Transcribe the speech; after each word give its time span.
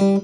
Our 0.00 0.22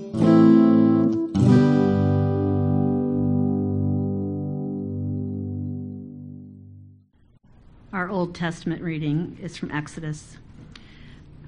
Old 8.08 8.36
Testament 8.36 8.82
reading 8.82 9.36
is 9.42 9.56
from 9.56 9.72
Exodus 9.72 10.36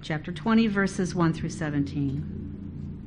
chapter 0.03 0.33
20, 0.33 0.67
verses 0.67 1.15
1 1.15 1.35
through 1.35 1.51
17. 1.51 3.07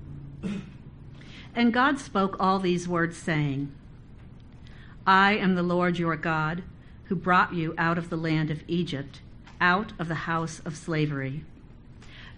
And 1.53 1.73
God 1.73 1.99
spoke 1.99 2.37
all 2.39 2.59
these 2.59 2.87
words, 2.87 3.17
saying, 3.17 3.73
I 5.05 5.33
am 5.33 5.55
the 5.55 5.63
Lord 5.63 5.99
your 5.99 6.15
God, 6.15 6.63
who 7.05 7.15
brought 7.15 7.53
you 7.53 7.73
out 7.77 7.97
of 7.97 8.09
the 8.09 8.15
land 8.15 8.49
of 8.49 8.63
Egypt, 8.69 9.19
out 9.59 9.91
of 9.99 10.07
the 10.07 10.15
house 10.15 10.61
of 10.63 10.77
slavery. 10.77 11.43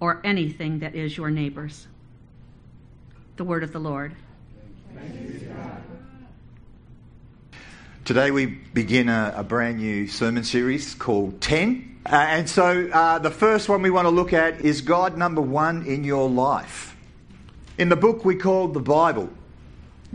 or 0.00 0.20
anything 0.24 0.80
that 0.80 0.94
is 0.94 1.16
your 1.16 1.30
neighbor's. 1.30 1.86
The 3.36 3.44
word 3.44 3.62
of 3.62 3.72
the 3.72 3.78
Lord. 3.78 4.14
Today 8.04 8.30
we 8.30 8.46
begin 8.46 9.08
a, 9.08 9.34
a, 9.36 9.44
brand 9.44 9.78
new 9.78 10.08
sermon 10.08 10.42
series 10.42 10.94
called 10.94 11.42
10. 11.42 12.00
Uh, 12.06 12.14
and 12.16 12.48
so 12.48 12.88
uh, 12.88 13.18
the 13.18 13.30
first 13.30 13.68
one 13.68 13.82
we 13.82 13.90
want 13.90 14.06
to 14.06 14.10
look 14.10 14.32
at 14.32 14.62
is 14.62 14.80
God 14.80 15.18
number 15.18 15.42
one 15.42 15.84
in 15.84 16.04
your 16.04 16.28
life. 16.30 16.96
In 17.76 17.90
the 17.90 17.96
book 17.96 18.24
we 18.24 18.34
call 18.34 18.68
the 18.68 18.80
Bible, 18.80 19.28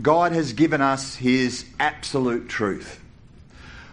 God 0.02 0.32
has 0.32 0.54
given 0.54 0.80
us 0.80 1.14
His 1.14 1.66
absolute 1.78 2.48
truth. 2.48 3.00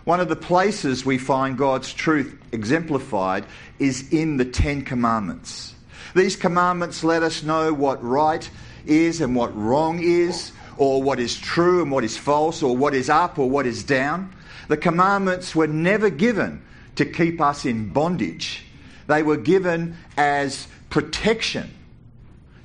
One 0.04 0.20
of 0.20 0.30
the 0.30 0.36
places 0.36 1.06
we 1.06 1.20
find 1.20 1.56
God's 1.56 1.94
truth 1.94 2.36
exemplified 2.52 3.46
is 3.78 4.12
in 4.12 4.38
the 4.38 4.46
Ten 4.46 4.82
Commandments. 4.82 5.76
These 6.16 6.36
commandments 6.36 7.04
let 7.04 7.24
us 7.24 7.44
know 7.44 7.74
what 7.74 8.04
right 8.04 8.50
is 8.86 9.22
and 9.22 9.36
what 9.36 9.56
wrong 9.56 10.00
is, 10.02 10.52
or 10.78 11.02
what 11.04 11.20
is 11.20 11.38
true 11.38 11.82
and 11.82 11.92
what 11.92 12.04
is 12.04 12.18
false, 12.18 12.64
or 12.64 12.76
what 12.76 12.94
is 12.94 13.10
up 13.10 13.38
or 13.38 13.50
what 13.50 13.66
is 13.66 13.84
down. 13.84 14.34
The 14.68 14.78
commandments 14.78 15.56
were 15.56 15.68
never 15.68 16.10
given 16.10 16.64
to 16.96 17.06
keep 17.06 17.40
us 17.40 17.66
in 17.66 17.90
bondage. 17.90 18.66
They 19.08 19.24
were 19.24 19.38
given 19.38 19.98
as 20.18 20.68
protection 20.90 21.72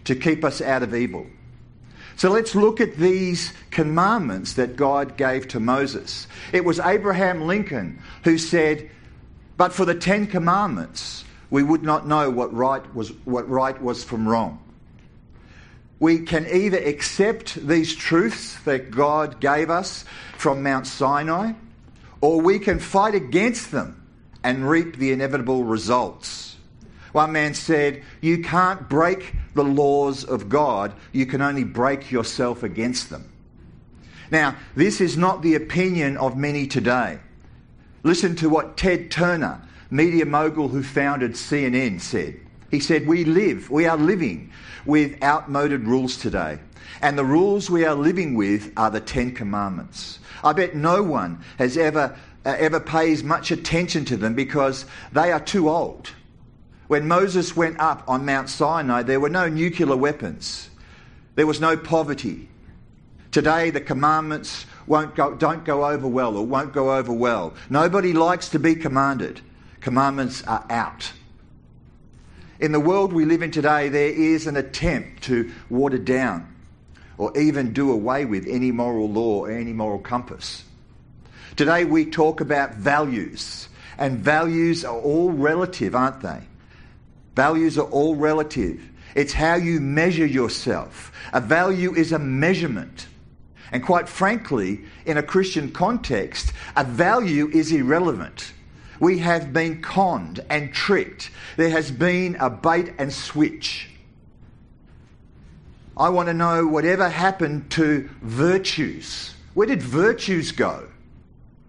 to 0.05 0.15
keep 0.15 0.45
us 0.45 0.61
out 0.61 0.83
of 0.83 0.95
evil. 0.95 1.27
So 2.17 2.31
let's 2.31 2.55
look 2.55 2.81
at 2.81 2.97
these 2.97 3.53
commandments 3.71 4.55
that 4.55 4.77
God 4.77 5.19
gave 5.19 5.49
to 5.49 5.61
Moses. 5.61 6.27
It 6.53 6.65
was 6.65 6.81
Abraham 6.81 7.43
Lincoln 7.43 8.01
who 8.25 8.39
said, 8.39 8.91
But 9.59 9.75
for 9.75 9.85
the 9.85 9.95
Ten 9.95 10.27
Commandments, 10.27 11.25
we 11.51 11.63
would 11.63 11.83
not 11.83 12.07
know 12.07 12.31
what 12.31 12.53
right 12.53 12.95
was, 12.95 13.11
what 13.25 13.49
right 13.49 13.81
was 13.81 14.05
from 14.05 14.29
wrong. 14.29 14.63
We 15.99 16.21
can 16.21 16.47
either 16.47 16.79
accept 16.79 17.55
these 17.55 17.95
truths 17.95 18.61
that 18.65 18.91
God 18.91 19.41
gave 19.41 19.71
us 19.71 20.05
from 20.37 20.63
Mount 20.63 20.87
Sinai, 20.87 21.53
or 22.21 22.41
we 22.41 22.59
can 22.59 22.79
fight 22.79 23.15
against 23.15 23.71
them 23.71 24.03
and 24.43 24.69
reap 24.69 24.97
the 24.97 25.13
inevitable 25.13 25.65
results. 25.65 26.57
One 27.13 27.33
man 27.33 27.55
said, 27.55 28.03
You 28.21 28.43
can't 28.43 28.89
break 28.89 29.35
the 29.55 29.65
laws 29.65 30.23
of 30.23 30.49
God, 30.49 30.93
you 31.13 31.25
can 31.25 31.41
only 31.41 31.65
break 31.65 32.11
yourself 32.13 32.63
against 32.63 33.09
them. 33.09 33.33
Now, 34.31 34.57
this 34.75 35.01
is 35.01 35.17
not 35.17 35.43
the 35.43 35.55
opinion 35.55 36.17
of 36.17 36.37
many 36.37 36.67
today. 36.67 37.21
Listen 38.03 38.37
to 38.37 38.49
what 38.49 38.77
Ted 38.77 39.11
Turner, 39.11 39.66
media 39.91 40.27
mogul 40.27 40.69
who 40.69 40.83
founded 40.83 41.33
CNN, 41.33 42.01
said. 42.01 42.41
He 42.71 42.81
said, 42.81 43.07
We 43.07 43.25
live, 43.25 43.71
we 43.71 43.87
are 43.87 43.97
living 43.97 44.53
with 44.85 45.23
outmoded 45.23 45.85
rules 45.87 46.17
today. 46.17 46.59
And 47.03 47.19
the 47.19 47.25
rules 47.25 47.71
we 47.71 47.85
are 47.85 47.95
living 47.95 48.35
with 48.35 48.73
are 48.77 48.91
the 48.91 49.01
Ten 49.01 49.33
Commandments. 49.33 50.19
I 50.43 50.53
bet 50.53 50.75
no 50.75 51.03
one 51.03 51.43
has 51.59 51.77
ever 51.77 52.17
uh, 52.47 52.55
ever 52.59 52.79
pays 52.79 53.25
much 53.25 53.51
attention 53.51 54.05
to 54.05 54.17
them 54.17 54.35
because 54.35 54.87
they 55.13 55.33
are 55.33 55.41
too 55.41 55.69
old. 55.69 56.13
When 56.87 57.09
Moses 57.09 57.57
went 57.57 57.81
up 57.81 58.05
on 58.07 58.25
Mount 58.25 58.49
Sinai, 58.49 59.03
there 59.03 59.19
were 59.19 59.29
no 59.29 59.49
nuclear 59.49 59.97
weapons, 59.97 60.71
there 61.35 61.47
was 61.47 61.61
no 61.61 61.77
poverty. 61.77 62.49
Today, 63.33 63.71
the 63.71 63.81
commandments 63.81 64.65
won't 64.87 65.15
go, 65.15 65.35
don't 65.35 65.65
go 65.65 65.85
over 65.85 66.07
well 66.07 66.37
or 66.37 66.47
won't 66.47 66.73
go 66.73 66.97
over 66.97 67.13
well. 67.13 67.53
Nobody 67.69 68.13
likes 68.13 68.49
to 68.51 68.59
be 68.59 68.77
commanded. 68.77 69.43
Commandments 69.87 70.43
are 70.49 70.67
out. 70.69 71.13
In 72.59 72.73
the 72.73 72.81
world 72.81 73.13
we 73.13 73.25
live 73.25 73.41
in 73.41 73.53
today, 73.53 73.89
there 73.89 74.09
is 74.09 74.49
an 74.49 74.57
attempt 74.57 75.23
to 75.23 75.53
water 75.71 75.97
down 75.97 76.53
or 77.19 77.39
even 77.39 77.73
do 77.73 77.93
away 77.93 78.25
with 78.25 78.49
any 78.49 78.73
moral 78.73 79.09
law 79.09 79.43
or 79.43 79.51
any 79.53 79.73
moral 79.73 80.01
compass. 80.01 80.65
Today 81.55 81.85
we 81.85 82.05
talk 82.05 82.41
about 82.41 82.75
values, 82.75 83.69
and 83.97 84.19
values 84.19 84.85
are 84.85 84.99
all 84.99 85.31
relative, 85.31 85.95
aren't 85.95 86.21
they? 86.21 86.43
Values 87.37 87.79
are 87.79 87.87
all 87.87 88.17
relative. 88.17 88.83
It's 89.15 89.35
how 89.35 89.55
you 89.55 89.79
measure 89.79 90.27
yourself. 90.27 91.13
A 91.33 91.41
value 91.41 91.95
is 91.95 92.11
a 92.11 92.19
measurement. 92.19 93.07
And 93.71 93.85
quite 93.85 94.09
frankly, 94.09 94.81
in 95.05 95.17
a 95.17 95.23
Christian 95.23 95.71
context, 95.71 96.53
a 96.75 96.83
value 96.83 97.49
is 97.53 97.71
irrelevant. 97.71 98.53
We 99.01 99.19
have 99.19 99.53
been 99.53 99.83
conned 99.83 100.41
and 100.49 100.73
tricked. 100.73 101.31
There 101.57 101.71
has 101.71 101.91
been 101.91 102.37
a 102.41 102.51
bait 102.51 102.93
and 102.99 103.13
switch. 103.13 103.91
I 105.97 106.11
want 106.11 106.29
to 106.29 106.35
know 106.35 106.67
whatever 106.67 107.09
happened 107.09 107.71
to 107.73 108.09
virtues 108.21 109.35
Where 109.55 109.67
did 109.67 109.83
virtues 109.83 110.53
go? 110.53 110.87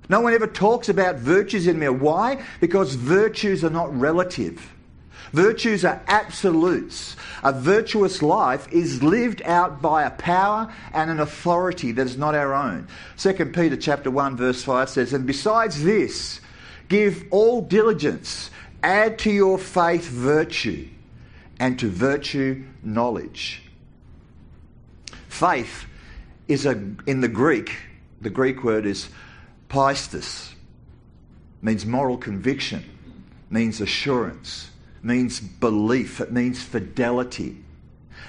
No 0.09 0.19
one 0.19 0.33
ever 0.33 0.47
talks 0.47 0.89
about 0.89 1.15
virtues 1.15 1.67
anymore. 1.67 1.93
Why? 1.93 2.43
Because 2.59 2.95
virtues 2.95 3.63
are 3.63 3.69
not 3.69 3.97
relative. 3.97 4.73
Virtues 5.31 5.85
are 5.85 6.01
absolutes. 6.07 7.15
A 7.43 7.53
virtuous 7.53 8.21
life 8.21 8.67
is 8.71 9.03
lived 9.03 9.41
out 9.43 9.81
by 9.81 10.03
a 10.03 10.11
power 10.11 10.73
and 10.93 11.09
an 11.09 11.19
authority 11.19 11.91
that 11.93 12.05
is 12.05 12.17
not 12.17 12.35
our 12.35 12.53
own. 12.53 12.87
2 13.17 13.33
Peter 13.47 13.77
chapter 13.77 14.11
1 14.11 14.35
verse 14.35 14.63
5 14.63 14.89
says, 14.89 15.13
"And 15.13 15.25
besides 15.25 15.83
this, 15.83 16.41
give 16.89 17.25
all 17.31 17.61
diligence, 17.61 18.49
add 18.83 19.19
to 19.19 19.31
your 19.31 19.57
faith 19.57 20.07
virtue, 20.07 20.87
and 21.59 21.77
to 21.79 21.89
virtue 21.89 22.63
knowledge." 22.83 23.63
Faith 25.27 25.85
is 26.47 26.65
a 26.65 26.79
in 27.05 27.21
the 27.21 27.27
Greek, 27.27 27.75
the 28.21 28.29
Greek 28.29 28.63
word 28.63 28.85
is 28.85 29.09
pistis. 29.69 30.53
Means 31.61 31.85
moral 31.85 32.17
conviction, 32.17 32.83
means 33.49 33.81
assurance 33.81 34.69
means 35.07 35.39
belief, 35.39 36.19
it 36.19 36.31
means 36.31 36.61
fidelity. 36.61 37.57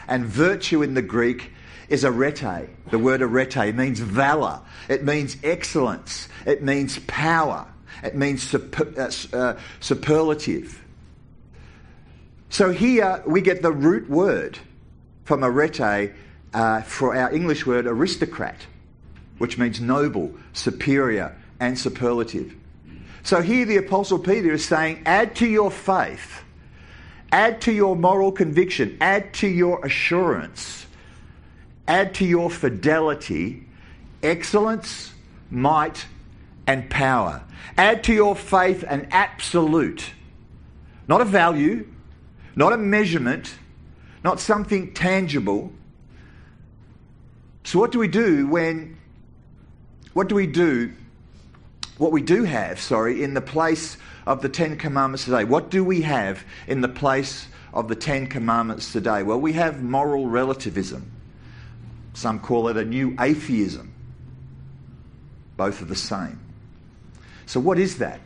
And 0.06 0.24
virtue 0.24 0.82
in 0.82 0.94
the 0.94 1.02
Greek 1.02 1.52
is 1.88 2.04
arete. 2.04 2.68
The 2.90 2.98
word 2.98 3.20
arete 3.20 3.74
means 3.74 4.00
valor, 4.00 4.60
it 4.88 5.04
means 5.04 5.36
excellence, 5.42 6.28
it 6.46 6.62
means 6.62 6.98
power, 7.00 7.66
it 8.02 8.16
means 8.16 8.42
super, 8.42 8.86
uh, 8.96 9.36
uh, 9.36 9.58
superlative. 9.80 10.82
So 12.50 12.70
here 12.72 13.22
we 13.26 13.40
get 13.40 13.62
the 13.62 13.72
root 13.72 14.08
word 14.08 14.58
from 15.24 15.44
arete 15.44 16.12
uh, 16.54 16.82
for 16.82 17.14
our 17.14 17.32
English 17.32 17.66
word 17.66 17.86
aristocrat, 17.86 18.66
which 19.38 19.58
means 19.58 19.80
noble, 19.80 20.32
superior, 20.52 21.36
and 21.60 21.78
superlative. 21.78 22.54
So 23.22 23.42
here 23.42 23.66
the 23.66 23.76
Apostle 23.76 24.18
Peter 24.18 24.52
is 24.52 24.64
saying, 24.64 25.02
add 25.04 25.36
to 25.36 25.46
your 25.46 25.70
faith 25.70 26.42
Add 27.30 27.60
to 27.62 27.72
your 27.72 27.94
moral 27.94 28.32
conviction, 28.32 28.96
add 29.00 29.34
to 29.34 29.48
your 29.48 29.84
assurance, 29.84 30.86
add 31.86 32.14
to 32.14 32.24
your 32.24 32.48
fidelity 32.48 33.64
excellence, 34.22 35.12
might, 35.50 36.06
and 36.68 36.88
power. 36.90 37.42
Add 37.78 38.04
to 38.04 38.12
your 38.12 38.36
faith 38.36 38.84
an 38.86 39.08
absolute, 39.10 40.12
not 41.08 41.20
a 41.20 41.24
value, 41.24 41.88
not 42.54 42.72
a 42.72 42.76
measurement, 42.76 43.54
not 44.22 44.38
something 44.38 44.92
tangible. 44.92 45.72
So, 47.64 47.78
what 47.78 47.90
do 47.90 47.98
we 47.98 48.06
do 48.06 48.46
when, 48.46 48.98
what 50.12 50.28
do 50.28 50.34
we 50.34 50.46
do, 50.46 50.92
what 51.96 52.12
we 52.12 52.20
do 52.20 52.44
have, 52.44 52.78
sorry, 52.78 53.22
in 53.22 53.32
the 53.32 53.40
place 53.40 53.96
of 54.26 54.42
the 54.42 54.48
Ten 54.48 54.76
Commandments 54.76 55.24
today. 55.24 55.44
What 55.44 55.70
do 55.70 55.82
we 55.82 56.02
have 56.02 56.44
in 56.66 56.82
the 56.82 56.88
place 56.88 57.48
of 57.72 57.88
the 57.88 57.96
Ten 57.96 58.26
Commandments 58.26 58.92
today? 58.92 59.22
Well, 59.22 59.40
we 59.40 59.54
have 59.54 59.82
moral 59.82 60.28
relativism. 60.28 61.10
Some 62.12 62.40
call 62.40 62.68
it 62.68 62.76
a 62.76 62.84
new 62.84 63.16
atheism. 63.18 63.94
Both 65.56 65.80
are 65.80 65.86
the 65.86 65.96
same. 65.96 66.38
So, 67.48 67.58
what 67.60 67.78
is 67.78 67.96
that? 67.96 68.20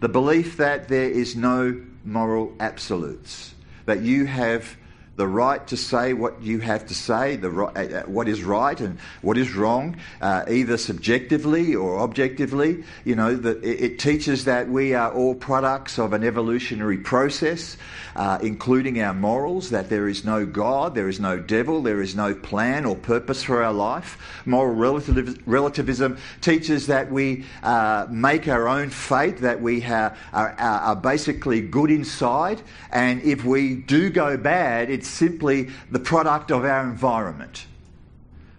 The 0.00 0.08
belief 0.10 0.58
that 0.58 0.88
there 0.88 1.10
is 1.10 1.34
no 1.34 1.82
moral 2.04 2.52
absolutes, 2.60 3.54
that 3.86 4.02
you 4.02 4.26
have 4.26 4.76
the 5.18 5.26
right 5.26 5.66
to 5.66 5.76
say 5.76 6.12
what 6.12 6.40
you 6.40 6.60
have 6.60 6.86
to 6.86 6.94
say, 6.94 7.34
the 7.34 7.50
uh, 7.50 7.64
uh, 7.64 8.02
what 8.04 8.28
is 8.28 8.44
right 8.44 8.80
and 8.80 8.96
what 9.20 9.36
is 9.36 9.52
wrong, 9.52 9.96
uh, 10.22 10.44
either 10.48 10.78
subjectively 10.78 11.74
or 11.74 11.98
objectively. 11.98 12.84
You 13.04 13.16
know, 13.16 13.34
that 13.34 13.62
it, 13.64 13.98
teaches 13.98 14.44
that 14.44 14.68
we 14.68 14.94
are 14.94 15.12
all 15.12 15.34
products 15.34 15.98
of 15.98 16.12
an 16.12 16.22
evolutionary 16.22 16.98
process, 16.98 17.76
uh, 18.14 18.38
including 18.42 19.02
our 19.02 19.12
morals. 19.12 19.70
That 19.70 19.88
there 19.88 20.06
is 20.06 20.24
no 20.24 20.46
God, 20.46 20.94
there 20.94 21.08
is 21.08 21.18
no 21.18 21.36
devil, 21.36 21.82
there 21.82 22.00
is 22.00 22.14
no 22.14 22.32
plan 22.32 22.84
or 22.84 22.94
purpose 22.94 23.42
for 23.42 23.64
our 23.64 23.72
life. 23.72 24.42
Moral 24.46 24.76
relativ- 24.76 25.42
relativism 25.46 26.16
teaches 26.40 26.86
that 26.86 27.10
we 27.10 27.44
uh, 27.64 28.06
make 28.08 28.46
our 28.46 28.68
own 28.68 28.88
fate, 28.88 29.38
that 29.38 29.60
we 29.60 29.84
are, 29.84 30.16
are, 30.32 30.50
are 30.60 30.96
basically 30.96 31.60
good 31.60 31.90
inside, 31.90 32.62
and 32.92 33.20
if 33.22 33.44
we 33.44 33.74
do 33.74 34.10
go 34.10 34.36
bad, 34.36 34.90
it's 34.90 35.07
simply 35.08 35.70
the 35.90 35.98
product 35.98 36.50
of 36.50 36.64
our 36.64 36.84
environment. 36.84 37.66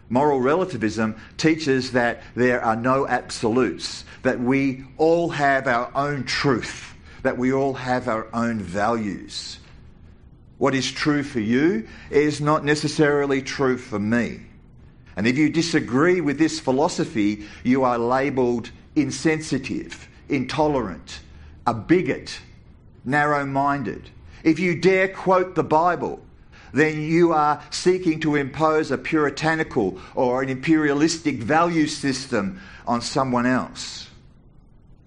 Moral 0.10 0.42
relativism 0.42 1.16
teaches 1.38 1.92
that 1.92 2.24
there 2.36 2.64
are 2.64 2.76
no 2.76 3.08
absolutes, 3.08 4.04
that 4.24 4.40
we 4.40 4.84
all 4.98 5.30
have 5.30 5.68
our 5.68 5.92
own 5.96 6.24
truth, 6.24 6.96
that 7.22 7.38
we 7.38 7.54
all 7.54 7.74
have 7.74 8.08
our 8.08 8.28
own 8.34 8.60
values. 8.60 9.60
What 10.58 10.76
is 10.76 10.92
true 10.92 11.24
for 11.24 11.40
you 11.40 11.88
is 12.10 12.42
not 12.42 12.66
necessarily 12.66 13.42
true 13.42 13.78
for 13.78 14.00
me. 14.00 14.42
And 15.16 15.28
if 15.28 15.38
you 15.38 15.50
disagree 15.50 16.22
with 16.22 16.40
this 16.40 16.60
philosophy, 16.60 17.46
you 17.64 17.84
are 17.84 17.98
labelled 17.98 18.72
insensitive, 18.96 20.08
intolerant, 20.28 21.20
a 21.68 21.74
bigot, 21.74 22.40
narrow 23.06 23.46
minded. 23.46 24.10
If 24.44 24.60
you 24.60 24.80
dare 24.80 25.08
quote 25.08 25.56
the 25.56 25.64
Bible, 25.64 26.20
then 26.74 27.02
you 27.02 27.34
are 27.34 27.64
seeking 27.70 28.20
to 28.22 28.36
impose 28.36 28.92
a 28.92 28.98
puritanical 28.98 30.00
or 30.16 30.42
an 30.42 30.50
imperialistic 30.50 31.38
value 31.38 31.88
system 31.88 32.62
on 32.86 33.02
someone 33.02 33.46
else. 33.46 34.10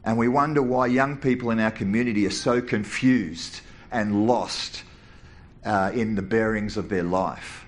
And 0.04 0.18
we 0.18 0.28
wonder 0.28 0.62
why 0.62 0.86
young 0.86 1.16
people 1.16 1.50
in 1.50 1.60
our 1.60 1.70
community 1.70 2.26
are 2.26 2.30
so 2.30 2.60
confused 2.60 3.60
and 3.90 4.26
lost 4.26 4.82
uh, 5.64 5.92
in 5.94 6.16
the 6.16 6.22
bearings 6.22 6.76
of 6.76 6.88
their 6.88 7.04
life. 7.04 7.66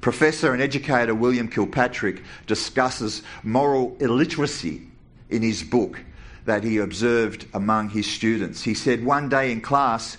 Professor 0.00 0.52
and 0.52 0.62
educator 0.62 1.14
William 1.14 1.48
Kilpatrick 1.48 2.22
discusses 2.46 3.22
moral 3.42 3.96
illiteracy 3.98 4.82
in 5.28 5.42
his 5.42 5.62
book 5.64 6.00
that 6.44 6.62
he 6.62 6.78
observed 6.78 7.46
among 7.52 7.90
his 7.90 8.06
students. 8.06 8.62
He 8.62 8.74
said 8.74 9.04
one 9.04 9.28
day 9.28 9.50
in 9.50 9.60
class, 9.60 10.16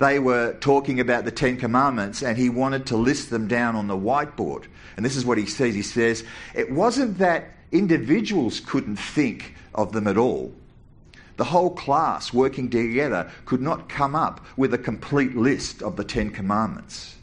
they 0.00 0.18
were 0.18 0.54
talking 0.54 0.98
about 0.98 1.24
the 1.24 1.30
Ten 1.30 1.58
Commandments 1.58 2.22
and 2.22 2.36
he 2.36 2.48
wanted 2.48 2.86
to 2.86 2.96
list 2.96 3.28
them 3.30 3.46
down 3.46 3.76
on 3.76 3.86
the 3.86 3.96
whiteboard. 3.96 4.64
And 4.96 5.04
this 5.04 5.14
is 5.14 5.24
what 5.26 5.38
he 5.38 5.46
says 5.46 5.74
he 5.74 5.82
says, 5.82 6.24
It 6.54 6.72
wasn't 6.72 7.18
that 7.18 7.50
individuals 7.70 8.60
couldn't 8.60 8.96
think 8.96 9.54
of 9.74 9.92
them 9.92 10.08
at 10.08 10.16
all. 10.16 10.52
The 11.36 11.44
whole 11.44 11.70
class 11.70 12.32
working 12.32 12.70
together 12.70 13.30
could 13.44 13.60
not 13.60 13.88
come 13.88 14.14
up 14.14 14.44
with 14.56 14.74
a 14.74 14.78
complete 14.78 15.36
list 15.36 15.82
of 15.82 15.96
the 15.96 16.04
Ten 16.04 16.30
Commandments. 16.30 17.16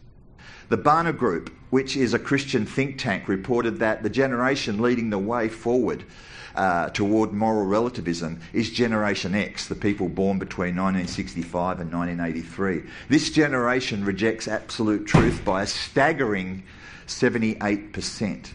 The 0.69 0.77
Barna 0.77 1.17
Group, 1.17 1.53
which 1.69 1.95
is 1.95 2.13
a 2.13 2.19
Christian 2.19 2.65
think 2.65 2.97
tank, 2.97 3.29
reported 3.29 3.79
that 3.79 4.03
the 4.03 4.09
generation 4.09 4.81
leading 4.81 5.09
the 5.09 5.17
way 5.17 5.47
forward 5.47 6.03
uh, 6.55 6.89
toward 6.89 7.31
moral 7.31 7.65
relativism 7.65 8.41
is 8.51 8.69
Generation 8.69 9.33
X, 9.33 9.67
the 9.67 9.75
people 9.75 10.09
born 10.09 10.39
between 10.39 10.75
1965 10.75 11.79
and 11.79 11.93
1983. 11.93 12.83
This 13.07 13.29
generation 13.29 14.03
rejects 14.03 14.47
absolute 14.49 15.05
truth 15.05 15.45
by 15.45 15.61
a 15.61 15.67
staggering 15.67 16.63
78%. 17.05 18.51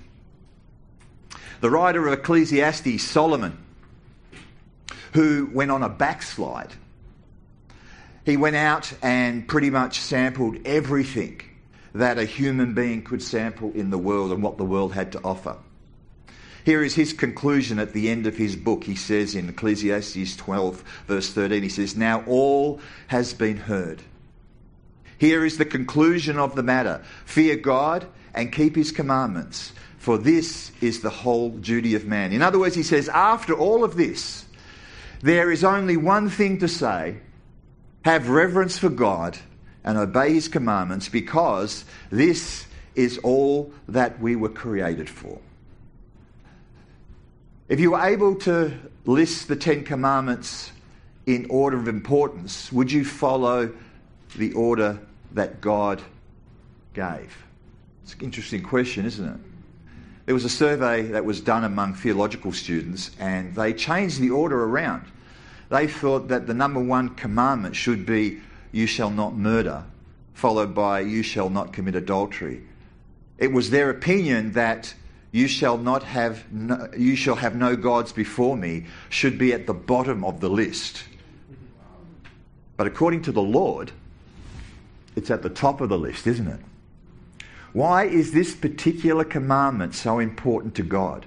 The 1.63 1.71
writer 1.71 2.07
of 2.07 2.13
Ecclesiastes, 2.13 3.03
Solomon, 3.03 3.57
who 5.15 5.49
went 5.55 5.71
on 5.71 5.83
a 5.83 5.89
backslide, 5.89 6.75
he 8.27 8.37
went 8.37 8.57
out 8.57 8.93
and 9.01 9.49
pretty 9.49 9.71
much 9.71 9.99
sampled 9.99 10.59
everything 10.67 11.41
that 11.95 12.19
a 12.19 12.25
human 12.25 12.75
being 12.75 13.03
could 13.03 13.23
sample 13.23 13.73
in 13.75 13.91
the 13.91 13.99
world 13.99 14.33
and 14.33 14.43
what 14.43 14.59
the 14.59 14.65
world 14.65 14.93
had 14.93 15.13
to 15.13 15.21
offer. 15.23 15.57
Here 16.65 16.83
is 16.83 16.95
his 16.95 17.13
conclusion 17.13 17.79
at 17.79 17.93
the 17.93 18.09
end 18.09 18.27
of 18.27 18.37
his 18.37 18.55
book. 18.55 18.85
He 18.85 18.95
says 18.95 19.35
in 19.35 19.49
Ecclesiastes 19.49 20.37
12, 20.37 20.85
verse 21.07 21.33
13, 21.33 21.63
he 21.63 21.69
says, 21.69 21.97
Now 21.97 22.25
all 22.27 22.81
has 23.09 23.35
been 23.35 23.57
heard. 23.57 24.03
Here 25.19 25.45
is 25.45 25.59
the 25.59 25.65
conclusion 25.65 26.39
of 26.39 26.55
the 26.55 26.63
matter 26.63 27.03
fear 27.25 27.57
God 27.57 28.07
and 28.35 28.53
keep 28.53 28.77
his 28.77 28.93
commandments, 28.93 29.73
for 29.99 30.19
this 30.19 30.71
is 30.81 31.01
the 31.01 31.11
whole 31.11 31.51
duty 31.51 31.95
of 31.95 32.07
man. 32.07 32.33
In 32.33 32.43
other 32.43 32.59
words, 32.59 32.75
he 32.75 32.83
says, 32.83 33.09
After 33.09 33.55
all 33.55 33.85
of 33.85 33.97
this, 33.97 34.45
there 35.21 35.51
is 35.51 35.65
only 35.65 35.97
one 35.97 36.29
thing 36.29 36.59
to 36.59 36.69
say 36.69 37.19
have 38.05 38.29
reverence 38.29 38.79
for 38.79 38.89
God 38.89 39.39
and 39.85 39.99
obey 39.99 40.35
his 40.35 40.49
commandments, 40.49 41.09
because 41.09 41.85
this 42.11 42.67
is 42.95 43.19
all 43.19 43.73
that 43.89 44.21
we 44.21 44.37
were 44.37 44.49
created 44.49 45.09
for. 45.09 45.39
If 47.69 47.81
you 47.81 47.93
were 47.93 48.03
able 48.05 48.35
to 48.37 48.73
list 49.07 49.49
the 49.49 49.57
Ten 49.57 49.83
Commandments 49.85 50.73
in 51.27 51.47
order 51.49 51.79
of 51.79 51.89
importance, 51.89 52.71
would 52.73 52.93
you 52.93 53.05
follow 53.05 53.73
the 54.37 54.53
order 54.53 54.99
that 55.33 55.61
God 55.61 56.03
gave? 56.95 57.45
It's 58.03 58.15
an 58.15 58.21
interesting 58.21 58.63
question, 58.63 59.07
isn't 59.07 59.27
it? 59.27 59.41
there 60.27 60.35
was 60.35 60.45
a 60.45 60.49
survey 60.49 61.03
that 61.03 61.25
was 61.25 61.41
done 61.41 61.65
among 61.65 61.95
theological 61.95 62.53
students, 62.53 63.11
and 63.19 63.55
they 63.55 63.73
changed 63.73 64.21
the 64.21 64.31
order 64.31 64.65
around. 64.65 65.05
They 65.69 65.87
thought 65.87 66.29
that 66.29 66.47
the 66.47 66.55
number 66.55 66.81
one 66.81 67.11
commandment 67.11 67.75
should 67.75 68.07
be, 68.07 68.41
You 68.73 68.87
shall 68.87 69.11
not 69.11 69.37
murder, 69.37 69.85
followed 70.35 70.75
by, 70.75 71.01
You 71.01 71.23
shall 71.23 71.51
not 71.51 71.73
commit 71.73 71.95
adultery. 71.95 72.63
It 73.39 73.53
was 73.53 73.71
their 73.71 73.91
opinion 73.91 74.53
that 74.53 74.95
you 75.33 75.49
shall 75.49 75.79
not 75.79 76.03
have 76.03 76.51
no, 76.53 76.89
you 76.97 77.17
shall 77.17 77.35
have 77.37 77.57
no 77.57 77.75
gods 77.75 78.13
before 78.13 78.57
me 78.57 78.87
should 79.09 79.39
be 79.39 79.53
at 79.53 79.67
the 79.67 79.75
bottom 79.75 80.25
of 80.25 80.41
the 80.41 80.51
list. 80.51 81.05
But 82.77 82.87
according 82.87 83.23
to 83.23 83.33
the 83.33 83.43
lord 83.43 83.93
it's 85.15 85.31
at 85.31 85.43
the 85.43 85.51
top 85.51 85.81
of 85.81 85.89
the 85.89 85.99
list 85.99 86.27
isn't 86.27 86.47
it? 86.47 86.61
Why 87.73 88.05
is 88.05 88.33
this 88.33 88.55
particular 88.55 89.25
commandment 89.25 89.95
so 89.95 90.19
important 90.19 90.75
to 90.77 90.83
god? 90.83 91.25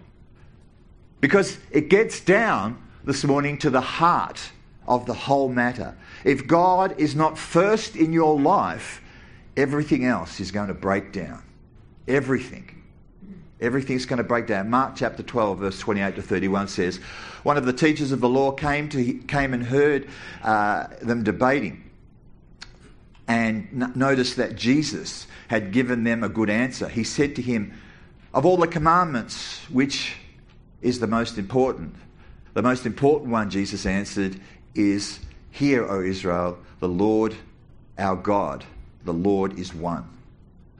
Because 1.19 1.57
it 1.71 1.89
gets 1.89 2.19
down 2.19 2.81
this 3.03 3.23
morning 3.23 3.57
to 3.59 3.71
the 3.71 3.81
heart 3.81 4.51
of 4.87 5.07
the 5.07 5.13
whole 5.13 5.49
matter 5.49 5.97
if 6.25 6.45
god 6.45 6.99
is 6.99 7.15
not 7.15 7.37
first 7.37 7.95
in 7.95 8.11
your 8.11 8.37
life 8.37 9.01
everything 9.55 10.03
else 10.03 10.41
is 10.41 10.51
going 10.51 10.67
to 10.67 10.73
break 10.73 11.13
down 11.13 11.41
everything 12.09 12.75
Everything's 13.61 14.05
going 14.05 14.17
to 14.17 14.23
break 14.23 14.47
down. 14.47 14.69
Mark 14.69 14.95
chapter 14.95 15.23
12, 15.23 15.59
verse 15.59 15.79
28 15.79 16.15
to 16.17 16.21
31 16.21 16.67
says, 16.67 16.97
One 17.43 17.55
of 17.55 17.65
the 17.65 17.71
teachers 17.71 18.11
of 18.11 18.19
the 18.19 18.27
law 18.27 18.51
came, 18.51 18.89
to, 18.89 19.13
came 19.13 19.53
and 19.53 19.63
heard 19.63 20.09
uh, 20.43 20.87
them 21.01 21.23
debating 21.23 21.89
and 23.27 23.67
n- 23.71 23.93
noticed 23.95 24.35
that 24.35 24.55
Jesus 24.55 25.25
had 25.47 25.71
given 25.71 26.03
them 26.03 26.23
a 26.23 26.29
good 26.29 26.49
answer. 26.49 26.89
He 26.89 27.05
said 27.05 27.35
to 27.37 27.41
him, 27.41 27.73
Of 28.33 28.45
all 28.45 28.57
the 28.57 28.67
commandments, 28.67 29.61
which 29.69 30.17
is 30.81 30.99
the 30.99 31.07
most 31.07 31.37
important? 31.37 31.95
The 32.55 32.61
most 32.61 32.85
important 32.85 33.31
one, 33.31 33.49
Jesus 33.49 33.85
answered, 33.85 34.39
is 34.75 35.19
Hear, 35.55 35.89
O 35.89 36.01
Israel, 36.01 36.57
the 36.81 36.89
Lord 36.89 37.33
our 37.97 38.17
God, 38.17 38.65
the 39.05 39.13
Lord 39.13 39.57
is 39.57 39.73
one. 39.73 40.05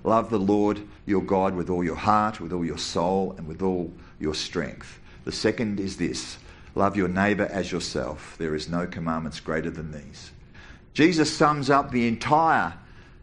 Love 0.04 0.30
the 0.30 0.38
Lord 0.38 0.82
your 1.06 1.22
God 1.22 1.56
with 1.56 1.70
all 1.70 1.82
your 1.82 1.96
heart, 1.96 2.42
with 2.42 2.52
all 2.52 2.66
your 2.66 2.78
soul, 2.78 3.34
and 3.38 3.48
with 3.48 3.62
all 3.62 3.90
your 4.20 4.36
strength. 4.36 5.00
The 5.24 5.32
second 5.32 5.80
is 5.80 5.96
this 5.96 6.40
love 6.76 6.98
your 6.98 7.08
neighbour 7.08 7.46
as 7.46 7.72
yourself. 7.72 8.36
There 8.38 8.54
is 8.54 8.68
no 8.68 8.86
commandments 8.86 9.40
greater 9.40 9.70
than 9.70 9.94
these. 9.94 10.32
Jesus 10.94 11.34
sums 11.34 11.70
up 11.70 11.92
the 11.92 12.10
entire 12.10 12.74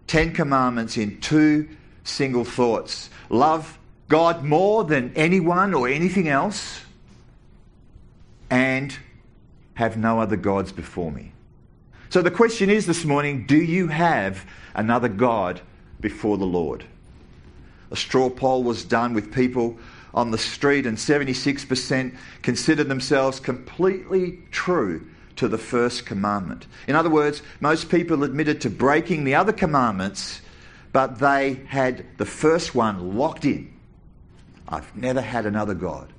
Ten 0.06 0.32
Commandments 0.32 0.97
in 0.97 1.21
two 1.21 1.68
single 2.02 2.47
thoughts 2.47 3.11
love 3.28 3.78
God 4.09 4.42
more 4.42 4.85
than 4.85 5.12
anyone 5.16 5.75
or 5.75 5.87
anything 5.87 6.28
else, 6.28 6.80
and 8.49 8.97
have 9.75 9.99
no 9.99 10.18
other 10.18 10.37
gods 10.37 10.73
before 10.73 11.12
me. 11.12 11.32
So 12.12 12.21
the 12.21 12.31
question 12.31 12.69
is 12.69 12.85
this 12.85 13.07
morning 13.07 13.47
do 13.47 13.57
you 13.57 13.88
have 13.88 14.45
another 14.75 15.09
God 15.09 15.62
before 15.99 16.37
the 16.37 16.45
Lord. 16.45 16.85
A 17.90 17.97
straw 17.97 18.28
poll 18.28 18.62
was 18.62 18.85
done 18.85 19.14
with 19.14 19.33
people 19.33 19.78
on 20.12 20.31
the 20.31 20.37
street, 20.37 20.85
and 20.85 20.99
76% 20.99 22.14
considered 22.42 22.88
themselves 22.88 23.40
completely 23.40 24.40
true 24.50 25.07
to 25.37 25.49
the 25.49 25.57
first 25.57 26.04
commandment. 26.04 26.66
In 26.87 26.97
other 26.97 27.09
words, 27.09 27.40
most 27.61 27.88
people 27.88 28.25
admitted 28.25 28.61
to 28.61 28.69
breaking 28.69 29.25
the 29.25 29.37
other 29.37 29.54
commandments, 29.54 30.42
but 30.92 31.19
they 31.19 31.62
had 31.66 32.04
the 32.19 32.26
first 32.26 32.75
one 32.75 33.16
locked 33.16 33.47
in. 33.47 33.73
I've 34.69 34.95
never 34.95 35.23
had 35.23 35.47
another 35.47 35.73
God. 35.73 36.12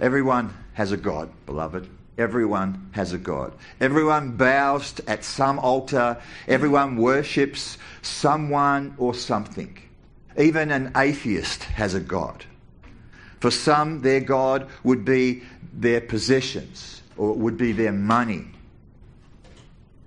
Everyone 0.00 0.54
has 0.74 0.92
a 0.92 0.96
God, 0.96 1.32
beloved. 1.46 1.97
Everyone 2.18 2.90
has 2.92 3.12
a 3.12 3.18
God. 3.18 3.52
Everyone 3.80 4.32
bows 4.32 5.00
at 5.06 5.24
some 5.24 5.60
altar. 5.60 6.20
Everyone 6.48 6.96
worships 6.96 7.78
someone 8.02 8.94
or 8.98 9.14
something. 9.14 9.78
Even 10.36 10.72
an 10.72 10.92
atheist 10.96 11.62
has 11.62 11.94
a 11.94 12.00
God. 12.00 12.44
For 13.38 13.52
some, 13.52 14.02
their 14.02 14.20
God 14.20 14.68
would 14.82 15.04
be 15.04 15.44
their 15.72 16.00
possessions 16.00 17.02
or 17.16 17.30
it 17.30 17.36
would 17.36 17.56
be 17.56 17.70
their 17.70 17.92
money. 17.92 18.46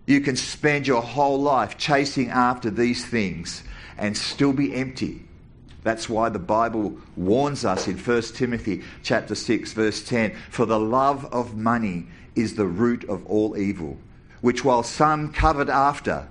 You 0.06 0.20
can 0.20 0.36
spend 0.36 0.88
your 0.88 1.01
whole 1.01 1.41
life 1.41 1.77
chasing 1.77 2.30
after 2.30 2.70
these 2.70 3.06
things 3.06 3.63
and 3.98 4.18
still 4.18 4.51
be 4.51 4.75
empty 4.75 5.24
that's 5.84 6.08
why 6.08 6.30
the 6.30 6.40
Bible 6.40 6.98
warns 7.16 7.66
us 7.66 7.88
in 7.88 7.98
1 7.98 8.22
Timothy 8.34 8.84
chapter 9.04 9.36
6 9.36 9.74
verse 9.74 10.04
10, 10.04 10.36
for 10.50 10.66
the 10.66 10.80
love 10.80 11.26
of 11.34 11.58
money 11.58 12.08
is 12.36 12.56
the 12.56 12.68
root 12.68 13.04
of 13.06 13.26
all 13.26 13.58
evil, 13.58 13.98
which 14.42 14.64
while 14.64 14.84
some 14.84 15.34
covered 15.34 15.70
after, 15.70 16.28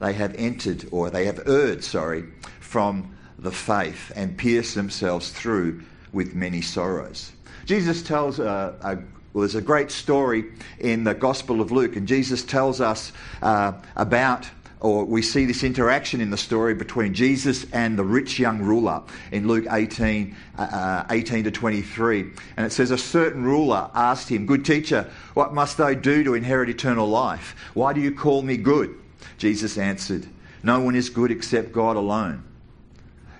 they 0.00 0.12
have 0.14 0.34
entered 0.36 0.86
or 0.90 1.10
they 1.10 1.26
have 1.26 1.46
erred, 1.46 1.84
sorry, 1.84 2.24
from 2.58 3.14
the 3.38 3.50
faith 3.50 4.12
and 4.16 4.36
pierced 4.36 4.74
themselves 4.74 5.30
through 5.30 5.82
with 6.12 6.34
many 6.34 6.60
sorrows. 6.60 7.32
Jesus 7.66 8.02
tells 8.02 8.38
a, 8.38 8.74
a 8.82 8.98
well, 9.32 9.42
there's 9.42 9.54
a 9.54 9.62
great 9.62 9.92
story 9.92 10.44
in 10.80 11.04
the 11.04 11.14
Gospel 11.14 11.60
of 11.60 11.70
Luke, 11.70 11.94
and 11.94 12.08
Jesus 12.08 12.42
tells 12.42 12.80
us 12.80 13.12
uh, 13.42 13.72
about 13.94 14.50
or 14.80 15.04
we 15.04 15.20
see 15.20 15.44
this 15.44 15.62
interaction 15.62 16.20
in 16.20 16.30
the 16.30 16.36
story 16.36 16.74
between 16.74 17.12
Jesus 17.12 17.66
and 17.72 17.98
the 17.98 18.04
rich 18.04 18.38
young 18.38 18.60
ruler 18.60 19.02
in 19.30 19.46
Luke 19.46 19.66
18, 19.70 20.34
uh, 20.56 21.04
18 21.10 21.44
to 21.44 21.50
23. 21.50 22.20
And 22.56 22.66
it 22.66 22.72
says, 22.72 22.90
A 22.90 22.98
certain 22.98 23.44
ruler 23.44 23.90
asked 23.94 24.30
him, 24.30 24.46
Good 24.46 24.64
teacher, 24.64 25.10
what 25.34 25.52
must 25.52 25.80
I 25.80 25.94
do 25.94 26.24
to 26.24 26.34
inherit 26.34 26.70
eternal 26.70 27.06
life? 27.06 27.54
Why 27.74 27.92
do 27.92 28.00
you 28.00 28.12
call 28.12 28.42
me 28.42 28.56
good? 28.56 28.94
Jesus 29.36 29.76
answered, 29.76 30.26
No 30.62 30.80
one 30.80 30.96
is 30.96 31.10
good 31.10 31.30
except 31.30 31.72
God 31.72 31.96
alone. 31.96 32.42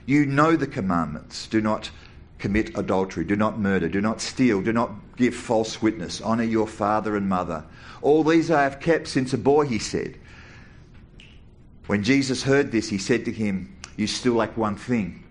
You 0.05 0.27
know 0.27 0.57
the 0.57 0.67
commandments. 0.67 1.47
Do 1.47 1.61
not 1.61 1.91
commit 2.39 2.77
adultery, 2.77 3.25
do 3.25 3.37
not 3.37 3.59
murder, 3.59 3.89
do 3.89 4.01
not 4.01 4.21
steal, 4.21 4.63
do 4.63 4.73
not 4.73 4.91
give 5.17 5.35
false 5.35 5.83
witness, 5.83 6.23
honour 6.23 6.45
your 6.45 6.67
father 6.67 7.15
and 7.17 7.29
mother. 7.29 7.63
All 8.03 8.25
these 8.25 8.51
I 8.51 8.63
have 8.63 8.81
kept 8.81 9.09
since 9.09 9.33
a 9.35 9.39
boy, 9.39 9.67
he 9.67 9.79
said. 9.79 10.19
When 11.91 12.05
Jesus 12.05 12.45
heard 12.45 12.71
this, 12.71 12.89
he 12.89 12.99
said 12.99 13.25
to 13.25 13.33
him, 13.33 13.77
You 13.97 14.07
still 14.07 14.35
lack 14.35 14.57
one 14.57 14.77
thing. 14.77 15.25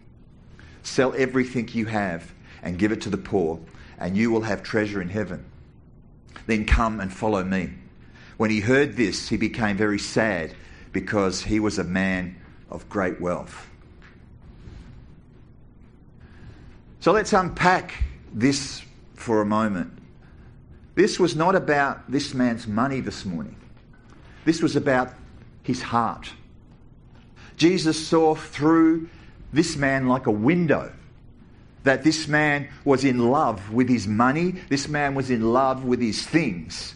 Sell 0.83 1.13
everything 1.15 1.69
you 1.71 1.85
have 1.85 2.33
and 2.61 2.77
give 2.77 2.91
it 2.91 2.99
to 3.03 3.09
the 3.09 3.17
poor, 3.17 3.61
and 3.97 4.17
you 4.17 4.29
will 4.29 4.41
have 4.41 4.61
treasure 4.61 5.01
in 5.01 5.07
heaven. 5.07 5.45
Then 6.47 6.65
come 6.65 6.99
and 6.99 7.13
follow 7.13 7.45
me. 7.45 7.75
When 8.35 8.49
he 8.49 8.59
heard 8.59 8.97
this, 8.97 9.29
he 9.29 9.37
became 9.37 9.77
very 9.77 9.99
sad 9.99 10.53
because 10.91 11.41
he 11.41 11.61
was 11.61 11.79
a 11.79 11.83
man 11.85 12.35
of 12.69 12.89
great 12.89 13.21
wealth. 13.21 13.69
So 16.99 17.13
let's 17.13 17.31
unpack 17.31 18.03
this 18.33 18.83
for 19.13 19.39
a 19.39 19.45
moment. 19.45 19.97
This 20.95 21.21
was 21.21 21.37
not 21.37 21.55
about 21.55 22.11
this 22.11 22.33
man's 22.33 22.67
money 22.67 22.99
this 22.99 23.23
morning. 23.23 23.55
This 24.43 24.61
was 24.61 24.75
about 24.75 25.13
his 25.63 25.81
heart. 25.81 26.33
Jesus 27.59 28.07
saw 28.07 28.33
through 28.33 29.09
this 29.53 29.75
man 29.75 30.07
like 30.07 30.25
a 30.25 30.31
window. 30.31 30.91
That 31.83 32.03
this 32.03 32.27
man 32.27 32.69
was 32.83 33.05
in 33.05 33.19
love 33.29 33.71
with 33.71 33.87
his 33.87 34.07
money, 34.07 34.51
this 34.69 34.87
man 34.87 35.15
was 35.15 35.29
in 35.29 35.53
love 35.53 35.85
with 35.85 36.01
his 36.01 36.25
things. 36.25 36.95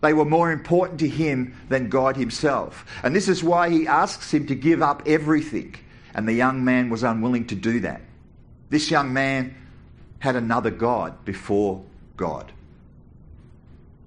They 0.00 0.12
were 0.12 0.24
more 0.24 0.52
important 0.52 1.00
to 1.00 1.08
him 1.08 1.54
than 1.68 1.88
God 1.88 2.16
himself. 2.16 2.84
And 3.02 3.16
this 3.16 3.28
is 3.28 3.42
why 3.42 3.70
he 3.70 3.86
asks 3.86 4.32
him 4.32 4.46
to 4.48 4.54
give 4.54 4.82
up 4.82 5.02
everything. 5.06 5.74
And 6.14 6.28
the 6.28 6.32
young 6.32 6.64
man 6.64 6.90
was 6.90 7.02
unwilling 7.02 7.46
to 7.48 7.54
do 7.54 7.80
that. 7.80 8.02
This 8.68 8.90
young 8.90 9.12
man 9.12 9.54
had 10.18 10.36
another 10.36 10.70
God 10.70 11.24
before 11.24 11.82
God. 12.16 12.52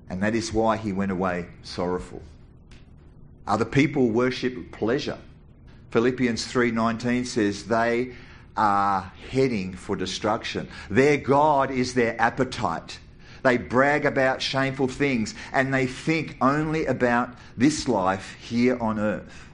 And 0.09 0.21
that 0.23 0.35
is 0.35 0.53
why 0.53 0.77
he 0.77 0.93
went 0.93 1.11
away 1.11 1.47
sorrowful. 1.63 2.21
Other 3.45 3.65
people 3.65 4.09
worship 4.09 4.71
pleasure. 4.71 5.17
Philippians 5.91 6.45
3:19 6.45 7.25
says 7.25 7.65
they 7.65 8.13
are 8.55 9.11
heading 9.29 9.73
for 9.73 9.95
destruction. 9.95 10.67
Their 10.89 11.17
god 11.17 11.71
is 11.71 11.93
their 11.93 12.19
appetite. 12.19 12.99
They 13.43 13.57
brag 13.57 14.05
about 14.05 14.41
shameful 14.41 14.87
things 14.87 15.35
and 15.53 15.73
they 15.73 15.85
think 15.85 16.37
only 16.41 16.85
about 16.85 17.29
this 17.55 17.87
life 17.87 18.35
here 18.39 18.77
on 18.81 18.99
earth. 18.99 19.46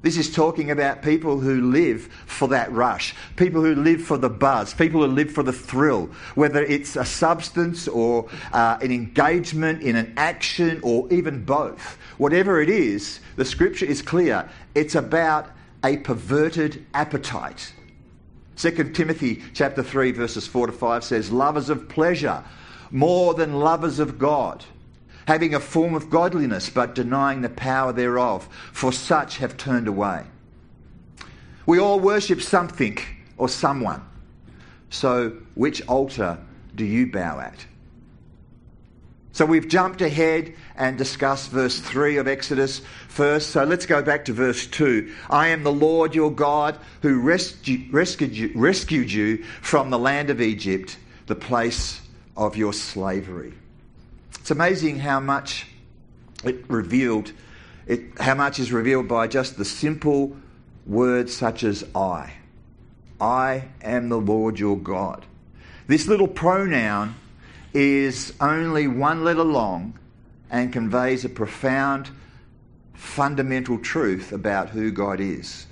This 0.00 0.16
is 0.16 0.32
talking 0.32 0.70
about 0.70 1.02
people 1.02 1.40
who 1.40 1.72
live 1.72 2.04
for 2.26 2.46
that 2.48 2.70
rush, 2.70 3.16
people 3.34 3.62
who 3.62 3.74
live 3.74 4.00
for 4.00 4.16
the 4.16 4.30
buzz, 4.30 4.72
people 4.72 5.00
who 5.00 5.08
live 5.08 5.32
for 5.32 5.42
the 5.42 5.52
thrill, 5.52 6.08
whether 6.36 6.62
it's 6.62 6.94
a 6.94 7.04
substance 7.04 7.88
or 7.88 8.28
uh, 8.52 8.78
an 8.80 8.92
engagement 8.92 9.82
in 9.82 9.96
an 9.96 10.14
action 10.16 10.78
or 10.84 11.12
even 11.12 11.44
both. 11.44 11.98
Whatever 12.16 12.62
it 12.62 12.70
is, 12.70 13.18
the 13.34 13.44
scripture 13.44 13.86
is 13.86 14.00
clear. 14.00 14.48
It's 14.76 14.94
about 14.94 15.50
a 15.84 15.96
perverted 15.96 16.86
appetite. 16.94 17.72
2 18.56 18.70
Timothy 18.92 19.42
chapter 19.52 19.82
3 19.82 20.12
verses 20.12 20.46
4 20.46 20.68
to 20.68 20.72
5 20.72 21.02
says, 21.02 21.32
"Lovers 21.32 21.70
of 21.70 21.88
pleasure 21.88 22.44
more 22.90 23.34
than 23.34 23.54
lovers 23.54 23.98
of 23.98 24.18
God, 24.18 24.64
having 25.28 25.54
a 25.54 25.60
form 25.60 25.94
of 25.94 26.08
godliness 26.08 26.70
but 26.70 26.94
denying 26.94 27.42
the 27.42 27.50
power 27.50 27.92
thereof, 27.92 28.48
for 28.72 28.90
such 28.90 29.36
have 29.36 29.58
turned 29.58 29.86
away." 29.86 30.24
We 31.66 31.78
all 31.78 32.00
worship 32.00 32.40
something 32.40 32.98
or 33.36 33.50
someone. 33.50 34.00
So, 34.88 35.34
which 35.54 35.82
altar 35.86 36.38
do 36.74 36.82
you 36.82 37.06
bow 37.06 37.40
at? 37.40 37.66
So 39.32 39.44
we've 39.44 39.68
jumped 39.68 40.00
ahead 40.00 40.54
and 40.74 40.96
discussed 40.96 41.50
verse 41.50 41.78
3 41.78 42.16
of 42.16 42.26
Exodus 42.26 42.80
first. 43.06 43.50
So 43.50 43.64
let's 43.64 43.84
go 43.84 44.00
back 44.02 44.24
to 44.24 44.32
verse 44.32 44.66
2. 44.66 45.12
I 45.28 45.48
am 45.48 45.62
the 45.62 45.70
Lord 45.70 46.14
your 46.14 46.32
God 46.32 46.78
who 47.02 47.20
rescued 47.20 48.32
you, 48.34 48.50
rescued 48.56 49.12
you 49.12 49.44
from 49.60 49.90
the 49.90 49.98
land 49.98 50.30
of 50.30 50.40
Egypt, 50.40 50.96
the 51.26 51.36
place 51.36 52.00
of 52.34 52.56
your 52.56 52.72
slavery. 52.72 53.52
It's 54.48 54.52
amazing 54.56 55.00
how 55.00 55.20
much 55.20 55.66
it 56.42 56.64
revealed, 56.70 57.32
it, 57.86 58.18
how 58.18 58.34
much 58.34 58.58
is 58.58 58.72
revealed 58.72 59.06
by 59.06 59.26
just 59.26 59.58
the 59.58 59.64
simple 59.66 60.34
words 60.86 61.36
such 61.36 61.64
as 61.64 61.84
I. 61.94 62.32
I 63.20 63.68
am 63.82 64.08
the 64.08 64.16
Lord 64.16 64.58
your 64.58 64.78
God. 64.78 65.26
This 65.86 66.08
little 66.08 66.26
pronoun 66.26 67.14
is 67.74 68.32
only 68.40 68.88
one 68.88 69.22
letter 69.22 69.44
long 69.44 69.98
and 70.48 70.72
conveys 70.72 71.26
a 71.26 71.28
profound 71.28 72.08
fundamental 72.94 73.78
truth 73.78 74.32
about 74.32 74.70
who 74.70 74.90
God 74.90 75.20
is. 75.20 75.66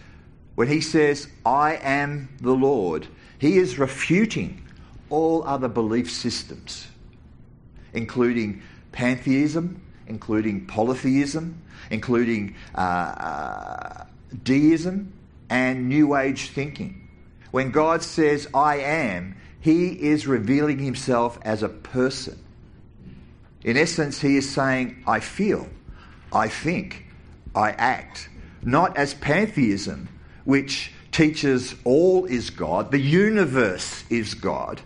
When 0.54 0.68
he 0.68 0.82
says, 0.82 1.28
I 1.46 1.76
am 1.76 2.28
the 2.42 2.52
Lord, 2.52 3.06
he 3.38 3.56
is 3.56 3.78
refuting 3.78 4.62
all 5.08 5.44
other 5.44 5.68
belief 5.68 6.12
systems, 6.12 6.88
including 7.96 8.62
pantheism, 8.92 9.80
including 10.06 10.66
polytheism, 10.66 11.60
including 11.90 12.54
uh, 12.74 12.78
uh, 12.78 14.04
deism, 14.44 15.12
and 15.50 15.88
New 15.88 16.16
Age 16.16 16.50
thinking. 16.50 17.08
When 17.50 17.70
God 17.70 18.02
says, 18.02 18.48
I 18.54 18.76
am, 18.78 19.36
he 19.60 19.88
is 19.88 20.26
revealing 20.26 20.78
himself 20.78 21.38
as 21.42 21.62
a 21.62 21.68
person. 21.68 22.38
In 23.64 23.76
essence, 23.76 24.20
he 24.20 24.36
is 24.36 24.48
saying, 24.48 25.02
I 25.06 25.20
feel, 25.20 25.68
I 26.32 26.48
think, 26.48 27.06
I 27.54 27.70
act. 27.70 28.28
Not 28.62 28.96
as 28.96 29.14
pantheism, 29.14 30.08
which 30.44 30.92
teaches 31.10 31.74
all 31.84 32.26
is 32.26 32.50
God, 32.50 32.90
the 32.90 33.00
universe 33.00 34.04
is 34.10 34.34
God. 34.34 34.80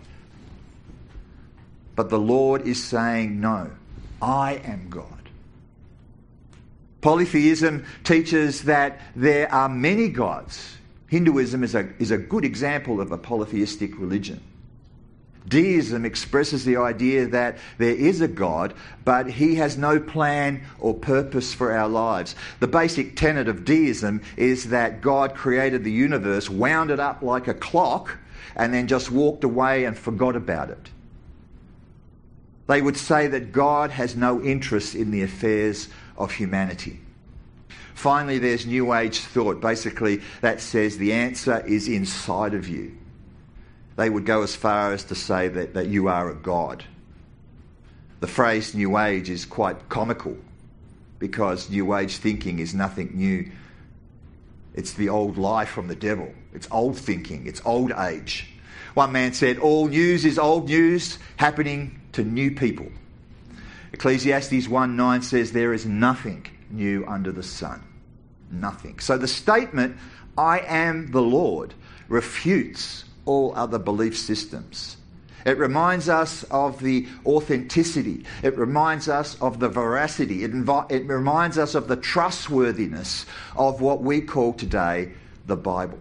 But 1.95 2.09
the 2.09 2.19
Lord 2.19 2.67
is 2.67 2.83
saying, 2.83 3.39
No, 3.39 3.69
I 4.21 4.61
am 4.63 4.87
God. 4.89 5.07
Polytheism 7.01 7.85
teaches 8.03 8.63
that 8.63 9.01
there 9.15 9.51
are 9.51 9.67
many 9.67 10.07
gods. 10.09 10.77
Hinduism 11.07 11.63
is 11.63 11.75
a, 11.75 11.89
is 11.99 12.11
a 12.11 12.17
good 12.17 12.45
example 12.45 13.01
of 13.01 13.11
a 13.11 13.17
polytheistic 13.17 13.99
religion. 13.99 14.41
Deism 15.47 16.05
expresses 16.05 16.63
the 16.63 16.77
idea 16.77 17.25
that 17.27 17.57
there 17.79 17.95
is 17.95 18.21
a 18.21 18.27
God, 18.27 18.75
but 19.03 19.27
he 19.27 19.55
has 19.55 19.77
no 19.77 19.99
plan 19.99 20.61
or 20.79 20.93
purpose 20.93 21.53
for 21.53 21.73
our 21.73 21.89
lives. 21.89 22.35
The 22.59 22.67
basic 22.67 23.15
tenet 23.15 23.47
of 23.47 23.65
deism 23.65 24.21
is 24.37 24.69
that 24.69 25.01
God 25.01 25.33
created 25.33 25.83
the 25.83 25.91
universe, 25.91 26.49
wound 26.49 26.91
it 26.91 26.99
up 26.99 27.23
like 27.23 27.47
a 27.47 27.55
clock, 27.55 28.19
and 28.55 28.71
then 28.71 28.87
just 28.87 29.09
walked 29.09 29.43
away 29.43 29.85
and 29.85 29.97
forgot 29.97 30.35
about 30.35 30.69
it. 30.69 30.91
They 32.71 32.81
would 32.81 32.95
say 32.95 33.27
that 33.27 33.51
God 33.51 33.91
has 33.91 34.15
no 34.15 34.41
interest 34.41 34.95
in 34.95 35.11
the 35.11 35.23
affairs 35.23 35.89
of 36.17 36.31
humanity. 36.31 37.01
Finally, 37.95 38.39
there's 38.39 38.65
New 38.65 38.93
Age 38.93 39.19
thought, 39.19 39.59
basically, 39.59 40.21
that 40.39 40.61
says 40.61 40.97
the 40.97 41.11
answer 41.11 41.65
is 41.67 41.89
inside 41.89 42.53
of 42.53 42.69
you 42.69 42.97
they 43.97 44.09
would 44.09 44.25
go 44.25 44.41
as 44.41 44.55
far 44.55 44.93
as 44.93 45.03
to 45.03 45.15
say 45.15 45.49
that, 45.49 45.73
that 45.73 45.87
you 45.87 46.07
are 46.07 46.31
a 46.31 46.33
god. 46.33 46.85
The 48.21 48.27
phrase 48.27 48.73
New 48.73 48.97
Age 48.97 49.29
is 49.29 49.43
quite 49.43 49.89
comical 49.89 50.37
because 51.19 51.69
New 51.69 51.93
Age 51.93 52.15
thinking 52.15 52.59
is 52.59 52.73
nothing 52.73 53.11
new. 53.13 53.51
It's 54.75 54.93
the 54.93 55.09
old 55.09 55.37
lie 55.37 55.65
from 55.65 55.89
the 55.89 55.95
devil. 55.95 56.33
It's 56.53 56.69
old 56.71 56.97
thinking. 56.97 57.47
It's 57.47 57.61
old 57.65 57.91
age. 57.91 58.49
One 58.93 59.11
man 59.11 59.33
said, 59.33 59.59
All 59.59 59.89
news 59.89 60.23
is 60.23 60.39
old 60.39 60.69
news 60.69 61.19
happening 61.35 62.00
to 62.13 62.23
new 62.23 62.51
people. 62.51 62.87
Ecclesiastes 63.93 64.67
1 64.67 64.95
9 64.95 65.21
says, 65.21 65.51
There 65.51 65.73
is 65.73 65.85
nothing 65.85 66.47
new 66.69 67.05
under 67.07 67.31
the 67.31 67.43
sun. 67.43 67.83
Nothing. 68.49 68.99
So 68.99 69.17
the 69.17 69.27
statement, 69.27 69.97
I 70.37 70.59
am 70.59 71.11
the 71.11 71.21
Lord, 71.21 71.73
refutes 72.07 73.05
all 73.25 73.53
other 73.55 73.79
belief 73.79 74.17
systems. 74.17 74.97
It 75.45 75.57
reminds 75.57 76.07
us 76.07 76.43
of 76.43 76.81
the 76.81 77.07
authenticity. 77.25 78.25
It 78.43 78.57
reminds 78.57 79.09
us 79.09 79.39
of 79.41 79.59
the 79.59 79.69
veracity. 79.69 80.43
It, 80.43 80.51
it 80.89 81.07
reminds 81.07 81.57
us 81.57 81.73
of 81.73 81.87
the 81.87 81.95
trustworthiness 81.95 83.25
of 83.55 83.81
what 83.81 84.01
we 84.01 84.21
call 84.21 84.53
today 84.53 85.11
the 85.47 85.55
Bible. 85.55 85.99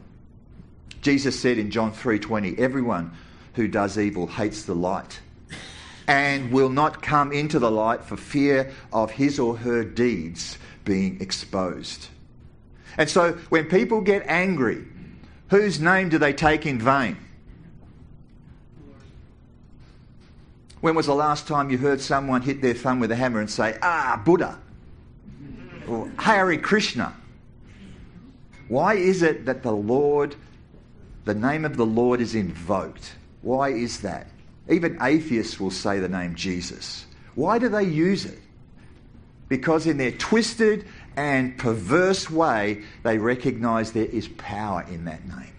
Jesus 1.00 1.38
said 1.38 1.56
in 1.56 1.70
John 1.70 1.92
3:20, 1.92 2.58
"Everyone 2.58 3.12
who 3.54 3.66
does 3.66 3.98
evil 3.98 4.26
hates 4.26 4.64
the 4.64 4.74
light 4.74 5.20
and 6.10 6.52
will 6.52 6.68
not 6.68 7.02
come 7.02 7.32
into 7.32 7.58
the 7.58 7.70
light 7.70 8.04
for 8.04 8.16
fear 8.16 8.70
of 8.92 9.12
his 9.12 9.38
or 9.38 9.56
her 9.58 9.84
deeds 9.84 10.58
being 10.84 11.20
exposed." 11.20 12.08
And 12.98 13.08
so 13.08 13.32
when 13.48 13.66
people 13.66 14.00
get 14.00 14.24
angry 14.26 14.84
Whose 15.50 15.80
name 15.80 16.08
do 16.08 16.18
they 16.18 16.32
take 16.32 16.64
in 16.64 16.78
vain? 16.78 17.16
When 20.80 20.94
was 20.94 21.06
the 21.06 21.14
last 21.14 21.46
time 21.46 21.70
you 21.70 21.76
heard 21.76 22.00
someone 22.00 22.42
hit 22.42 22.62
their 22.62 22.72
thumb 22.72 23.00
with 23.00 23.10
a 23.10 23.16
hammer 23.16 23.40
and 23.40 23.50
say, 23.50 23.76
Ah, 23.82 24.22
Buddha? 24.24 24.58
Or 25.88 26.10
Hare 26.18 26.56
Krishna? 26.58 27.14
Why 28.68 28.94
is 28.94 29.22
it 29.22 29.44
that 29.46 29.64
the 29.64 29.72
Lord, 29.72 30.36
the 31.24 31.34
name 31.34 31.64
of 31.64 31.76
the 31.76 31.84
Lord 31.84 32.20
is 32.20 32.36
invoked? 32.36 33.16
Why 33.42 33.70
is 33.70 34.00
that? 34.02 34.28
Even 34.70 34.98
atheists 35.02 35.58
will 35.58 35.70
say 35.70 35.98
the 35.98 36.08
name 36.08 36.36
Jesus. 36.36 37.04
Why 37.34 37.58
do 37.58 37.68
they 37.68 37.82
use 37.82 38.24
it? 38.24 38.38
Because 39.48 39.86
in 39.86 39.98
their 39.98 40.12
twisted 40.12 40.86
and 41.16 41.58
perverse 41.58 42.30
way, 42.30 42.84
they 43.02 43.18
recognize 43.18 43.92
there 43.92 44.04
is 44.04 44.28
power 44.28 44.86
in 44.88 45.04
that 45.06 45.26
name. 45.26 45.52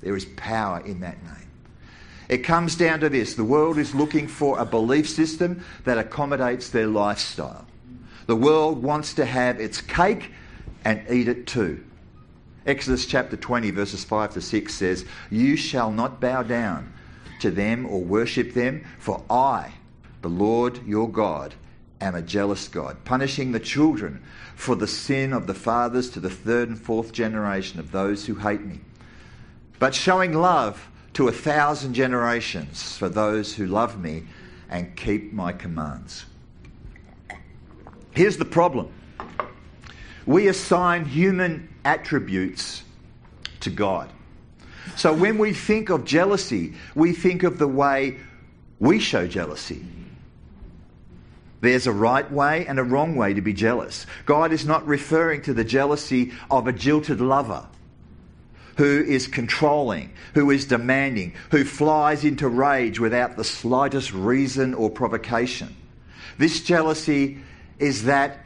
There 0.00 0.16
is 0.16 0.24
power 0.24 0.80
in 0.84 1.00
that 1.00 1.22
name. 1.22 1.34
It 2.28 2.38
comes 2.38 2.74
down 2.74 3.00
to 3.00 3.08
this 3.08 3.34
the 3.34 3.44
world 3.44 3.78
is 3.78 3.94
looking 3.94 4.26
for 4.26 4.58
a 4.58 4.66
belief 4.66 5.08
system 5.08 5.64
that 5.84 5.96
accommodates 5.96 6.70
their 6.70 6.88
lifestyle. 6.88 7.66
The 8.26 8.36
world 8.36 8.82
wants 8.82 9.14
to 9.14 9.24
have 9.24 9.60
its 9.60 9.80
cake 9.80 10.32
and 10.84 11.02
eat 11.08 11.28
it 11.28 11.46
too. 11.46 11.82
Exodus 12.66 13.06
chapter 13.06 13.36
20, 13.36 13.70
verses 13.70 14.04
5 14.04 14.34
to 14.34 14.40
6 14.42 14.74
says, 14.74 15.06
You 15.30 15.56
shall 15.56 15.90
not 15.90 16.20
bow 16.20 16.42
down 16.42 16.92
to 17.40 17.50
them 17.50 17.86
or 17.86 18.00
worship 18.00 18.54
them, 18.54 18.84
for 18.98 19.22
I, 19.30 19.72
the 20.22 20.28
Lord 20.28 20.84
your 20.86 21.10
God, 21.10 21.54
am 22.00 22.14
a 22.14 22.22
jealous 22.22 22.68
God, 22.68 23.04
punishing 23.04 23.52
the 23.52 23.60
children 23.60 24.22
for 24.54 24.74
the 24.74 24.86
sin 24.86 25.32
of 25.32 25.46
the 25.46 25.54
fathers 25.54 26.10
to 26.10 26.20
the 26.20 26.30
third 26.30 26.68
and 26.68 26.80
fourth 26.80 27.12
generation 27.12 27.80
of 27.80 27.92
those 27.92 28.26
who 28.26 28.34
hate 28.36 28.64
me, 28.64 28.80
but 29.78 29.94
showing 29.94 30.32
love 30.32 30.88
to 31.14 31.28
a 31.28 31.32
thousand 31.32 31.94
generations 31.94 32.96
for 32.96 33.08
those 33.08 33.54
who 33.54 33.66
love 33.66 34.00
me 34.00 34.24
and 34.70 34.96
keep 34.96 35.32
my 35.32 35.52
commands. 35.52 36.26
Here's 38.12 38.36
the 38.36 38.44
problem 38.44 38.92
we 40.26 40.48
assign 40.48 41.06
human 41.06 41.68
attributes 41.84 42.82
to 43.60 43.70
God. 43.70 44.10
So 44.96 45.12
when 45.12 45.38
we 45.38 45.52
think 45.52 45.90
of 45.90 46.04
jealousy, 46.04 46.74
we 46.94 47.12
think 47.12 47.42
of 47.42 47.58
the 47.58 47.68
way 47.68 48.18
we 48.80 48.98
show 48.98 49.26
jealousy. 49.26 49.84
There's 51.60 51.86
a 51.86 51.92
right 51.92 52.30
way 52.30 52.66
and 52.66 52.78
a 52.78 52.84
wrong 52.84 53.16
way 53.16 53.34
to 53.34 53.40
be 53.40 53.52
jealous. 53.52 54.06
God 54.26 54.52
is 54.52 54.64
not 54.64 54.86
referring 54.86 55.42
to 55.42 55.54
the 55.54 55.64
jealousy 55.64 56.32
of 56.50 56.66
a 56.66 56.72
jilted 56.72 57.20
lover 57.20 57.66
who 58.76 59.02
is 59.02 59.26
controlling, 59.26 60.12
who 60.34 60.52
is 60.52 60.64
demanding, 60.64 61.34
who 61.50 61.64
flies 61.64 62.24
into 62.24 62.48
rage 62.48 63.00
without 63.00 63.36
the 63.36 63.42
slightest 63.42 64.12
reason 64.12 64.72
or 64.72 64.88
provocation. 64.88 65.74
This 66.38 66.62
jealousy 66.62 67.38
is 67.80 68.04
that 68.04 68.44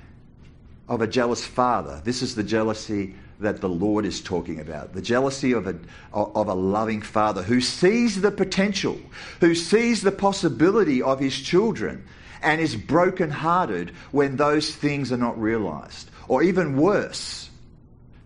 of 0.88 1.02
a 1.02 1.06
jealous 1.06 1.44
father. 1.44 2.00
This 2.02 2.22
is 2.22 2.34
the 2.34 2.42
jealousy 2.42 3.14
that 3.42 3.60
the 3.60 3.68
Lord 3.68 4.04
is 4.04 4.20
talking 4.20 4.60
about. 4.60 4.92
The 4.94 5.02
jealousy 5.02 5.52
of 5.52 5.66
a, 5.66 5.76
of 6.12 6.48
a 6.48 6.54
loving 6.54 7.02
father 7.02 7.42
who 7.42 7.60
sees 7.60 8.20
the 8.20 8.30
potential, 8.30 8.98
who 9.40 9.54
sees 9.54 10.02
the 10.02 10.12
possibility 10.12 11.02
of 11.02 11.20
his 11.20 11.38
children 11.38 12.04
and 12.42 12.60
is 12.60 12.74
brokenhearted 12.74 13.90
when 14.10 14.36
those 14.36 14.74
things 14.74 15.12
are 15.12 15.18
not 15.18 15.40
realized. 15.40 16.10
Or 16.28 16.42
even 16.42 16.76
worse, 16.76 17.50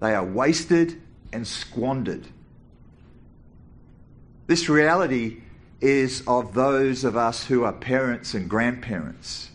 they 0.00 0.14
are 0.14 0.24
wasted 0.24 1.00
and 1.32 1.46
squandered. 1.46 2.26
This 4.46 4.68
reality 4.68 5.42
is 5.80 6.22
of 6.26 6.54
those 6.54 7.04
of 7.04 7.16
us 7.16 7.44
who 7.44 7.64
are 7.64 7.72
parents 7.72 8.32
and 8.34 8.48
grandparents. 8.48 9.50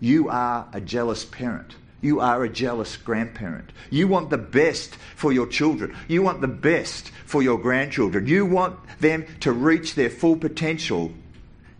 You 0.00 0.28
are 0.28 0.68
a 0.72 0.80
jealous 0.80 1.24
parent. 1.24 1.76
You 2.00 2.20
are 2.20 2.44
a 2.44 2.48
jealous 2.48 2.96
grandparent. 2.96 3.70
You 3.90 4.06
want 4.06 4.30
the 4.30 4.38
best 4.38 4.94
for 5.14 5.32
your 5.32 5.46
children. 5.46 5.96
You 6.08 6.22
want 6.22 6.40
the 6.40 6.48
best 6.48 7.10
for 7.24 7.42
your 7.42 7.58
grandchildren. 7.58 8.26
You 8.26 8.44
want 8.44 8.78
them 9.00 9.26
to 9.40 9.52
reach 9.52 9.94
their 9.94 10.10
full 10.10 10.36
potential 10.36 11.12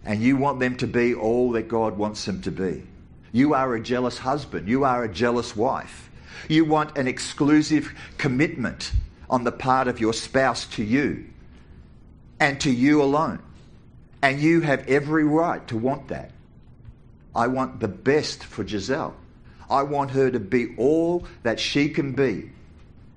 and 0.04 0.22
you 0.22 0.36
want 0.36 0.60
them 0.60 0.76
to 0.76 0.86
be 0.86 1.14
all 1.14 1.50
that 1.52 1.68
God 1.68 1.98
wants 1.98 2.24
them 2.24 2.40
to 2.42 2.50
be. 2.50 2.84
You 3.32 3.54
are 3.54 3.74
a 3.74 3.80
jealous 3.80 4.18
husband. 4.18 4.68
You 4.68 4.84
are 4.84 5.04
a 5.04 5.12
jealous 5.12 5.54
wife. 5.54 6.10
You 6.48 6.64
want 6.64 6.96
an 6.96 7.08
exclusive 7.08 7.92
commitment 8.16 8.92
on 9.28 9.44
the 9.44 9.52
part 9.52 9.88
of 9.88 10.00
your 10.00 10.12
spouse 10.12 10.66
to 10.66 10.84
you 10.84 11.26
and 12.38 12.60
to 12.60 12.70
you 12.70 13.02
alone. 13.02 13.40
And 14.22 14.40
you 14.40 14.60
have 14.60 14.88
every 14.88 15.24
right 15.24 15.66
to 15.68 15.76
want 15.76 16.08
that. 16.08 16.30
I 17.34 17.48
want 17.48 17.80
the 17.80 17.88
best 17.88 18.44
for 18.44 18.66
Giselle. 18.66 19.14
I 19.70 19.82
want 19.82 20.12
her 20.12 20.30
to 20.30 20.40
be 20.40 20.74
all 20.76 21.26
that 21.42 21.58
she 21.58 21.88
can 21.88 22.12
be 22.12 22.50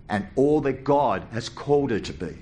and 0.09 0.27
all 0.35 0.61
that 0.61 0.83
God 0.83 1.27
has 1.31 1.49
called 1.49 1.91
her 1.91 1.99
to 1.99 2.13
be. 2.13 2.37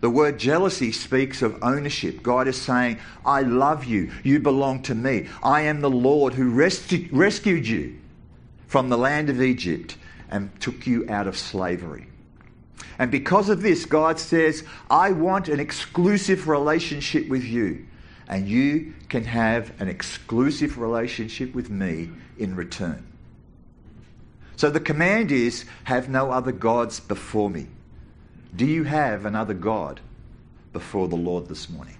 The 0.00 0.10
word 0.10 0.38
jealousy 0.38 0.92
speaks 0.92 1.40
of 1.40 1.58
ownership. 1.62 2.22
God 2.22 2.46
is 2.46 2.60
saying, 2.60 2.98
I 3.24 3.40
love 3.40 3.84
you. 3.84 4.10
You 4.22 4.38
belong 4.38 4.82
to 4.82 4.94
me. 4.94 5.28
I 5.42 5.62
am 5.62 5.80
the 5.80 5.90
Lord 5.90 6.34
who 6.34 6.54
rescu- 6.54 7.08
rescued 7.10 7.66
you 7.66 7.96
from 8.66 8.90
the 8.90 8.98
land 8.98 9.30
of 9.30 9.40
Egypt 9.40 9.96
and 10.30 10.50
took 10.60 10.86
you 10.86 11.08
out 11.08 11.26
of 11.26 11.38
slavery. 11.38 12.08
And 12.98 13.10
because 13.10 13.48
of 13.48 13.62
this, 13.62 13.86
God 13.86 14.20
says, 14.20 14.62
I 14.90 15.10
want 15.12 15.48
an 15.48 15.58
exclusive 15.58 16.48
relationship 16.48 17.28
with 17.28 17.44
you 17.44 17.86
and 18.28 18.48
you 18.48 18.94
can 19.08 19.24
have 19.24 19.80
an 19.80 19.88
exclusive 19.88 20.78
relationship 20.78 21.54
with 21.54 21.70
me 21.70 22.10
in 22.38 22.56
return. 22.56 23.06
So 24.56 24.70
the 24.70 24.80
command 24.80 25.32
is 25.32 25.64
have 25.84 26.08
no 26.08 26.30
other 26.30 26.52
gods 26.52 27.00
before 27.00 27.50
me. 27.50 27.66
Do 28.54 28.64
you 28.64 28.84
have 28.84 29.24
another 29.24 29.54
God 29.54 30.00
before 30.72 31.08
the 31.08 31.16
Lord 31.16 31.48
this 31.48 31.68
morning? 31.68 31.98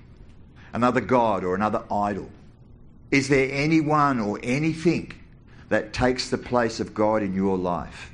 Another 0.73 1.01
God 1.01 1.45
or 1.45 1.55
another 1.55 1.83
idol? 1.91 2.31
Is 3.11 3.29
there 3.29 3.49
anyone 3.53 4.21
or 4.21 4.39
anything 4.43 5.13
that 5.69 5.93
takes 5.93 6.31
the 6.31 6.39
place 6.39 6.81
of 6.81 6.95
God 6.95 7.23
in 7.23 7.35
your 7.35 7.57
life? 7.57 8.11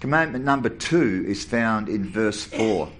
Commandment 0.00 0.44
number 0.44 0.68
two 0.68 1.24
is 1.26 1.44
found 1.44 1.88
in 1.88 2.08
verse 2.08 2.44
4. 2.44 2.90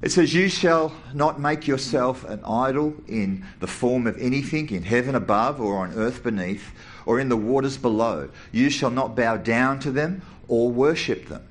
It 0.00 0.12
says, 0.12 0.32
You 0.32 0.48
shall 0.48 0.92
not 1.12 1.40
make 1.40 1.66
yourself 1.66 2.24
an 2.24 2.44
idol 2.44 2.94
in 3.08 3.44
the 3.58 3.66
form 3.66 4.06
of 4.06 4.16
anything 4.18 4.70
in 4.70 4.82
heaven 4.82 5.14
above 5.14 5.60
or 5.60 5.78
on 5.78 5.94
earth 5.94 6.22
beneath 6.22 6.72
or 7.04 7.18
in 7.18 7.28
the 7.28 7.36
waters 7.36 7.76
below. 7.76 8.30
You 8.52 8.70
shall 8.70 8.90
not 8.90 9.16
bow 9.16 9.38
down 9.38 9.80
to 9.80 9.90
them 9.90 10.22
or 10.46 10.70
worship 10.70 11.26
them. 11.28 11.42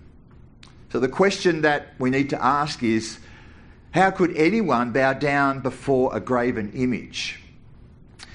So 0.91 0.99
the 0.99 1.09
question 1.09 1.61
that 1.61 1.93
we 1.99 2.09
need 2.09 2.29
to 2.29 2.43
ask 2.43 2.81
is 2.83 3.19
how 3.91 4.11
could 4.11 4.35
anyone 4.37 4.91
bow 4.91 5.13
down 5.13 5.59
before 5.59 6.15
a 6.15 6.19
graven 6.19 6.71
image? 6.73 7.41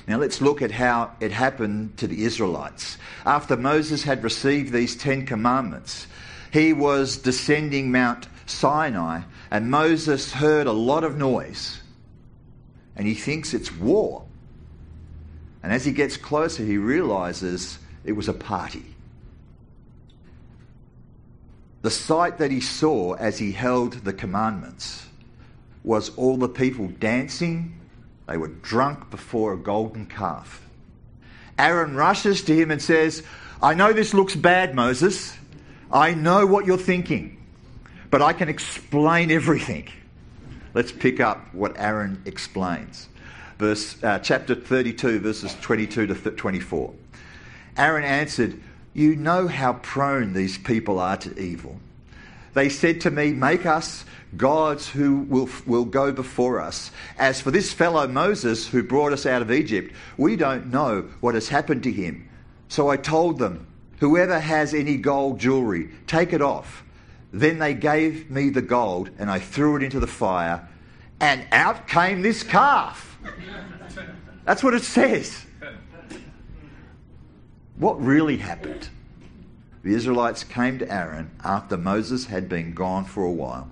Now 0.07 0.19
let's 0.19 0.41
look 0.41 0.61
at 0.61 0.73
how 0.73 1.13
it 1.21 1.31
happened 1.31 1.97
to 1.99 2.07
the 2.07 2.25
Israelites. 2.25 2.99
After 3.25 3.57
Moses 3.57 4.03
had 4.03 4.25
received 4.25 4.73
these 4.73 4.97
Ten 4.97 5.25
Commandments, 5.25 6.07
he 6.53 6.73
was 6.73 7.17
descending 7.17 7.93
Mount 7.93 8.27
Sinai, 8.47 9.23
and 9.53 9.71
Moses 9.71 10.33
heard 10.33 10.67
a 10.67 10.73
lot 10.73 11.05
of 11.05 11.19
noise, 11.19 11.83
and 12.97 13.07
he 13.07 13.13
thinks 13.13 13.53
it's 13.53 13.71
war. 13.71 14.25
And 15.63 15.71
as 15.75 15.85
he 15.85 15.93
gets 15.93 16.17
closer, 16.17 16.65
he 16.65 16.79
realizes 16.79 17.79
it 18.03 18.13
was 18.13 18.29
a 18.29 18.33
party. 18.33 18.95
The 21.83 21.91
sight 21.91 22.39
that 22.39 22.51
he 22.51 22.63
saw 22.63 23.13
as 23.13 23.39
he 23.39 23.53
held 23.53 23.93
the 23.93 24.15
commandments 24.15 25.07
was 25.85 26.17
all 26.17 26.39
the 26.39 26.49
people 26.49 26.89
dancing. 26.89 27.79
They 28.27 28.39
were 28.39 28.49
drunk 28.49 29.11
before 29.11 29.53
a 29.53 29.59
golden 29.59 30.07
calf. 30.07 30.67
Aaron 31.59 31.95
rushes 31.95 32.41
to 32.45 32.57
him 32.57 32.71
and 32.71 32.81
says, 32.81 33.23
I 33.63 33.75
know 33.75 33.93
this 33.93 34.15
looks 34.15 34.35
bad, 34.35 34.75
Moses. 34.75 35.37
I 35.93 36.15
know 36.15 36.47
what 36.47 36.65
you're 36.65 36.79
thinking 36.79 37.42
but 38.13 38.21
I 38.21 38.35
can 38.35 38.51
explain 38.51 39.31
everything. 39.31 39.89
Let's 40.75 40.93
pick 40.93 41.19
up 41.19 41.55
what 41.55 41.73
Aaron 41.79 42.23
explains. 42.27 43.09
Verse, 43.59 43.97
uh, 44.05 44.19
chapter 44.19 44.55
32, 44.55 45.21
verses 45.21 45.57
22 45.63 46.09
to 46.09 46.15
24. 46.15 46.93
Aaron 47.79 48.05
answered, 48.05 48.61
You 48.93 49.17
know 49.17 49.49
how 49.49 49.73
prone 49.73 50.35
these 50.35 50.59
people 50.59 50.99
are 50.99 51.17
to 51.17 51.41
evil. 51.41 51.81
They 52.53 52.69
said 52.69 53.01
to 53.01 53.11
me, 53.11 53.33
Make 53.33 53.65
us 53.65 54.05
gods 54.37 54.91
who 54.91 55.21
will, 55.21 55.49
will 55.65 55.87
go 55.87 56.13
before 56.13 56.61
us. 56.61 56.91
As 57.17 57.41
for 57.41 57.51
this 57.51 57.73
fellow 57.73 58.07
Moses 58.07 58.69
who 58.69 58.83
brought 58.83 59.15
us 59.15 59.25
out 59.25 59.41
of 59.41 59.51
Egypt, 59.51 59.91
we 60.19 60.37
don't 60.37 60.67
know 60.67 61.09
what 61.21 61.35
has 61.35 61.49
happened 61.49 61.83
to 61.85 61.91
him. 61.91 62.29
So 62.69 62.91
I 62.91 62.99
told 62.99 63.39
them, 63.39 63.67
Whoever 64.01 64.39
has 64.39 64.75
any 64.75 64.99
gold 64.99 65.41
jewelry, 65.41 65.89
take 66.07 66.35
it 66.35 66.43
off. 66.43 66.85
Then 67.33 67.59
they 67.59 67.75
gave 67.75 68.31
me 68.31 68.51
the 68.51 68.63
gold, 68.63 69.11
and 69.19 69.31
I 69.31 69.39
threw 69.39 69.77
it 69.77 69.83
into 69.83 70.01
the 70.01 70.07
fire, 70.07 70.69
and 71.21 71.45
out 71.51 71.89
came 71.89 72.21
this 72.21 72.43
calf. 72.43 73.19
That's 74.45 74.63
what 74.63 74.75
it 74.75 74.83
says. 74.83 75.47
What 77.77 78.01
really 78.03 78.37
happened? 78.37 78.89
The 79.83 79.95
Israelites 79.95 80.45
came 80.45 80.79
to 80.79 80.93
Aaron 80.93 81.31
after 81.43 81.77
Moses 81.77 82.27
had 82.27 82.49
been 82.49 82.75
gone 82.75 83.05
for 83.05 83.25
a 83.25 83.33
while. 83.33 83.69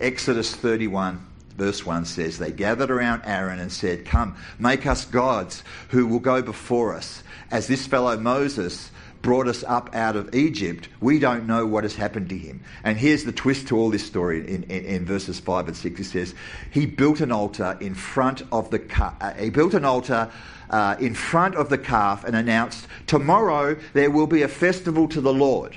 Exodus 0.00 0.54
31, 0.54 1.24
verse 1.56 1.84
1 1.84 2.04
says, 2.04 2.38
They 2.38 2.52
gathered 2.52 2.90
around 2.90 3.22
Aaron 3.24 3.58
and 3.58 3.72
said, 3.72 4.04
Come, 4.04 4.36
make 4.58 4.86
us 4.86 5.04
gods 5.04 5.62
who 5.88 6.06
will 6.06 6.20
go 6.20 6.42
before 6.42 6.94
us, 6.94 7.22
as 7.50 7.66
this 7.66 7.86
fellow 7.86 8.16
Moses 8.16 8.90
brought 9.24 9.48
us 9.48 9.64
up 9.64 9.92
out 9.94 10.14
of 10.16 10.32
Egypt, 10.34 10.88
we 11.00 11.18
don't 11.18 11.46
know 11.46 11.66
what 11.66 11.82
has 11.82 11.96
happened 11.96 12.28
to 12.28 12.36
him. 12.36 12.62
And 12.84 12.98
here's 12.98 13.24
the 13.24 13.32
twist 13.32 13.66
to 13.68 13.78
all 13.78 13.90
this 13.90 14.06
story 14.06 14.46
in, 14.46 14.62
in, 14.64 14.84
in 14.84 15.04
verses 15.06 15.40
5 15.40 15.68
and 15.68 15.76
6. 15.76 16.00
It 16.00 16.04
says, 16.04 16.34
He 16.70 16.84
built 16.84 17.22
an 17.22 17.32
altar 17.32 17.76
in 17.80 17.94
front 17.94 18.42
of 18.52 18.70
the. 18.70 18.84
Uh, 19.20 19.32
he 19.34 19.48
built 19.48 19.72
an 19.72 19.84
altar 19.84 20.30
uh, 20.68 20.96
in 21.00 21.14
front 21.14 21.54
of 21.56 21.70
the 21.70 21.78
calf 21.78 22.24
and 22.24 22.36
announced, 22.36 22.86
Tomorrow 23.06 23.78
there 23.94 24.10
will 24.10 24.26
be 24.26 24.42
a 24.42 24.48
festival 24.48 25.08
to 25.08 25.22
the 25.22 25.32
Lord. 25.32 25.74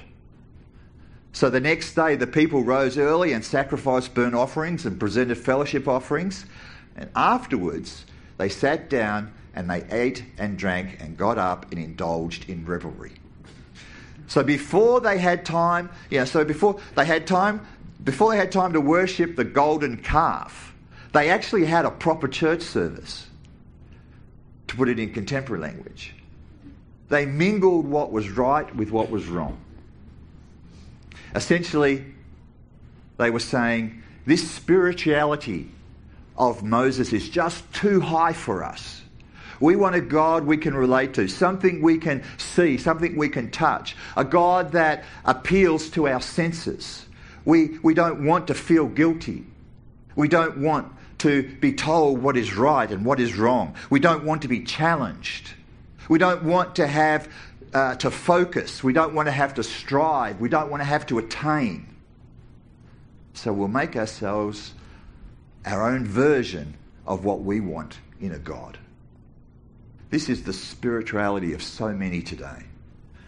So 1.32 1.50
the 1.50 1.62
next 1.62 1.94
day, 1.94 2.16
the 2.16 2.28
people 2.28 2.64
rose 2.64 2.98
early 2.98 3.32
and 3.32 3.46
sacrificed 3.46 4.14
burnt 4.14 4.36
offerings 4.36 4.86
and 4.86 5.00
presented 5.00 5.38
fellowship 5.38 5.88
offerings. 5.88 6.46
And 6.98 7.10
afterwards, 7.16 8.06
they 8.38 8.50
sat 8.50 8.90
down 8.90 9.34
and 9.56 9.70
they 9.70 9.86
ate 9.90 10.26
and 10.38 10.58
drank 10.58 10.98
and 11.00 11.16
got 11.16 11.38
up 11.38 11.72
and 11.72 11.80
indulged 11.80 12.50
in 12.50 12.66
revelry. 12.66 13.14
So 14.28 14.44
before 14.44 15.00
they 15.00 15.18
had 15.18 15.46
time, 15.46 15.90
yeah, 16.10 16.26
so 16.26 16.44
before 16.44 16.80
they 16.96 17.06
had 17.06 17.26
time, 17.26 17.66
before 18.04 18.32
they 18.32 18.38
had 18.38 18.52
time 18.52 18.74
to 18.74 18.82
worship 18.82 19.36
the 19.36 19.44
golden 19.44 19.98
calf, 19.98 20.74
they 21.14 21.30
actually 21.30 21.66
had 21.66 21.86
a 21.86 21.92
proper 21.92 22.28
church 22.28 22.62
service. 22.62 23.26
To 24.68 24.76
put 24.76 24.90
it 24.90 25.00
in 25.00 25.14
contemporary 25.14 25.62
language, 25.62 26.14
they 27.08 27.26
mingled 27.26 27.88
what 27.88 28.12
was 28.12 28.30
right 28.30 28.76
with 28.76 28.92
what 28.92 29.10
was 29.10 29.26
wrong. 29.28 29.58
Essentially, 31.34 32.04
they 33.16 33.30
were 33.30 33.40
saying 33.40 34.04
this 34.26 34.52
spirituality 34.52 35.72
of 36.38 36.64
Moses 36.64 37.14
is 37.14 37.30
just 37.30 37.64
too 37.74 38.02
high 38.02 38.34
for 38.34 38.64
us. 38.64 39.02
We 39.60 39.76
want 39.76 39.96
a 39.96 40.02
God 40.02 40.46
we 40.46 40.58
can 40.58 40.76
relate 40.76 41.14
to, 41.16 41.28
something 41.28 41.82
we 41.82 41.98
can 41.98 42.24
see, 42.38 42.78
something 42.78 43.16
we 43.16 43.30
can 43.30 43.50
touch, 43.52 43.96
a 44.16 44.24
God 44.24 44.72
that 44.74 45.04
appeals 45.26 45.90
to 45.92 46.08
our 46.08 46.22
senses. 46.22 47.06
We, 47.46 47.80
we 47.80 47.94
don't 47.94 48.26
want 48.26 48.48
to 48.48 48.54
feel 48.54 48.88
guilty. 48.88 49.46
We 50.16 50.28
don't 50.28 50.58
want 50.58 50.92
to 51.20 51.44
be 51.60 51.74
told 51.74 52.22
what 52.22 52.38
is 52.38 52.56
right 52.56 52.90
and 52.90 53.04
what 53.06 53.20
is 53.20 53.36
wrong. 53.36 53.76
We 53.90 54.00
don't 54.00 54.24
want 54.24 54.44
to 54.44 54.48
be 54.48 54.64
challenged. 54.64 55.52
We 56.10 56.20
don't 56.20 56.44
want 56.44 56.76
to 56.76 56.88
have 56.88 57.30
uh, 57.74 57.96
to 57.96 58.12
focus. 58.12 58.84
We 58.84 58.94
don't 58.94 59.14
want 59.14 59.28
to 59.28 59.32
have 59.32 59.56
to 59.56 59.64
strive. 59.64 60.40
We 60.40 60.50
don't 60.50 60.70
want 60.70 60.82
to 60.82 60.86
have 60.86 61.06
to 61.08 61.18
attain. 61.18 61.96
So 63.34 63.54
we'll 63.54 63.68
make 63.68 63.96
ourselves 63.96 64.74
our 65.66 65.90
own 65.90 66.06
version 66.06 66.76
of 67.06 67.26
what 67.26 67.42
we 67.42 67.60
want 67.60 68.00
in 68.20 68.32
a 68.32 68.40
God. 68.40 68.78
This 70.10 70.30
is 70.30 70.44
the 70.44 70.54
spirituality 70.54 71.54
of 71.54 71.62
so 71.62 71.94
many 71.94 72.22
today. 72.22 72.64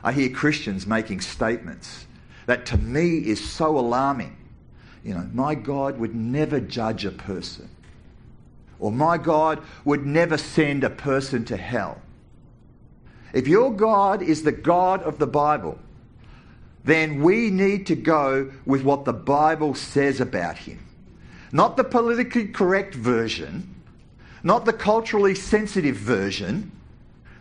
I 0.04 0.14
hear 0.14 0.30
Christians 0.30 0.88
making 0.88 1.22
statements 1.22 2.06
that 2.46 2.66
to 2.68 2.78
me 2.78 3.18
is 3.18 3.48
so 3.48 3.78
alarming. 3.78 4.36
You 5.04 5.14
know, 5.14 5.30
my 5.34 5.56
God 5.56 6.00
would 6.00 6.16
never 6.16 6.60
judge 6.60 7.06
a 7.06 7.12
person, 7.12 7.70
or 8.80 8.92
my 8.92 9.18
God 9.18 9.62
would 9.86 10.06
never 10.06 10.38
send 10.38 10.84
a 10.84 10.90
person 10.90 11.46
to 11.46 11.58
hell. 11.58 12.02
If 13.34 13.48
your 13.48 13.72
God 13.74 14.22
is 14.22 14.44
the 14.44 14.52
God 14.52 15.04
of 15.04 15.20
the 15.20 15.28
Bible, 15.28 15.78
then 16.84 17.22
we 17.22 17.50
need 17.50 17.86
to 17.88 17.96
go 17.96 18.52
with 18.66 18.84
what 18.84 19.06
the 19.06 19.14
Bible 19.14 19.76
says 19.76 20.20
about 20.22 20.58
him. 20.58 20.80
Not 21.52 21.78
the 21.78 21.84
politically 21.84 22.48
correct 22.48 22.96
version, 22.96 23.76
not 24.44 24.66
the 24.66 24.74
culturally 24.74 25.36
sensitive 25.36 25.96
version. 25.96 26.72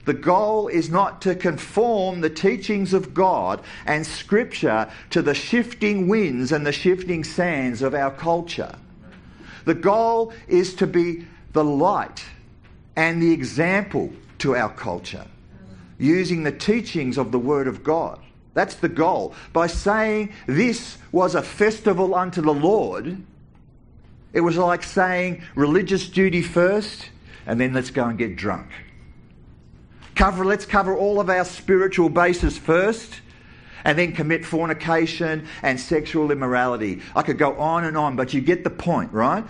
The 0.05 0.15
goal 0.15 0.69
is 0.69 0.89
not 0.89 1.21
to 1.23 1.35
conform 1.35 2.21
the 2.21 2.31
teachings 2.31 2.95
of 2.95 3.13
God 3.13 3.61
and 3.87 4.07
Scripture 4.07 4.91
to 5.11 5.21
the 5.21 5.35
shifting 5.35 6.09
winds 6.09 6.51
and 6.51 6.67
the 6.67 6.73
shifting 6.73 7.25
sands 7.25 7.83
of 7.83 7.95
our 7.95 8.11
culture. 8.11 8.75
The 9.67 9.75
goal 9.75 10.33
is 10.47 10.75
to 10.77 10.87
be 10.87 11.27
the 11.53 11.65
light 11.65 12.25
and 12.97 13.23
the 13.23 13.33
example 13.33 14.11
to 14.39 14.57
our 14.57 14.71
culture 14.71 15.27
using 15.99 16.43
the 16.43 16.53
teachings 16.53 17.19
of 17.19 17.33
the 17.33 17.39
Word 17.39 17.67
of 17.69 17.85
God. 17.85 18.19
That's 18.55 18.77
the 18.77 18.89
goal. 18.89 19.35
By 19.53 19.67
saying 19.67 20.33
this 20.47 20.97
was 21.13 21.35
a 21.35 21.43
festival 21.43 22.15
unto 22.15 22.41
the 22.41 22.55
Lord, 22.55 23.23
it 24.33 24.41
was 24.41 24.57
like 24.57 24.83
saying 24.83 25.43
religious 25.55 26.09
duty 26.09 26.43
first, 26.43 27.11
and 27.47 27.61
then 27.61 27.73
let's 27.73 27.91
go 27.91 28.05
and 28.05 28.19
get 28.19 28.37
drunk. 28.37 28.69
Cover, 30.15 30.45
let's 30.45 30.67
cover 30.67 30.97
all 30.97 31.21
of 31.21 31.31
our 31.31 31.45
spiritual 31.45 32.09
bases 32.09 32.59
first, 32.59 33.21
and 33.85 33.99
then 33.99 34.13
commit 34.13 34.45
fornication 34.45 35.47
and 35.63 35.79
sexual 35.79 36.31
immorality. 36.31 37.01
I 37.15 37.23
could 37.23 37.39
go 37.39 37.57
on 37.57 37.85
and 37.85 37.97
on, 37.97 38.17
but 38.17 38.35
you 38.35 38.41
get 38.41 38.65
the 38.65 38.71
point, 38.71 39.13
right? 39.13 39.45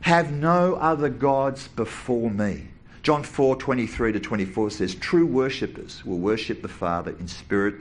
Have 0.00 0.32
no 0.32 0.74
other 0.74 1.08
gods 1.08 1.68
before 1.68 2.30
me. 2.30 2.68
John 3.02 3.22
4 3.22 3.56
23 3.56 4.12
to 4.12 4.20
24 4.20 4.70
says, 4.70 4.94
True 4.96 5.26
worshippers 5.26 6.04
will 6.04 6.18
worship 6.18 6.62
the 6.62 6.68
Father 6.68 7.12
in 7.12 7.28
spirit 7.28 7.76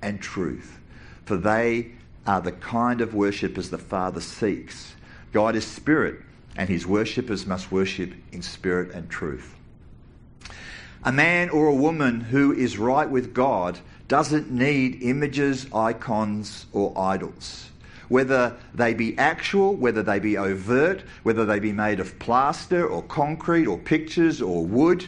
and 0.00 0.20
truth, 0.20 0.78
for 1.26 1.36
they 1.36 1.90
are 2.26 2.40
the 2.40 2.52
kind 2.52 3.00
of 3.00 3.14
worshippers 3.14 3.70
the 3.70 3.78
Father 3.78 4.20
seeks. 4.20 4.94
God 5.32 5.56
is 5.56 5.66
spirit, 5.66 6.20
and 6.56 6.68
his 6.68 6.86
worshippers 6.86 7.46
must 7.46 7.70
worship 7.70 8.12
in 8.32 8.42
spirit 8.42 8.92
and 8.92 9.08
truth. 9.08 9.54
A 11.04 11.12
man 11.12 11.48
or 11.50 11.66
a 11.66 11.74
woman 11.74 12.20
who 12.20 12.52
is 12.52 12.78
right 12.78 13.08
with 13.08 13.32
God 13.32 13.78
doesn't 14.08 14.50
need 14.50 15.02
images, 15.02 15.66
icons, 15.72 16.66
or 16.72 16.92
idols 16.98 17.70
whether 18.10 18.56
they 18.74 18.92
be 18.92 19.16
actual, 19.16 19.76
whether 19.76 20.02
they 20.02 20.18
be 20.18 20.36
overt, 20.36 21.02
whether 21.22 21.46
they 21.46 21.60
be 21.60 21.72
made 21.72 22.00
of 22.00 22.18
plaster 22.18 22.84
or 22.84 23.02
concrete 23.04 23.66
or 23.66 23.78
pictures 23.78 24.42
or 24.42 24.66
wood. 24.66 25.06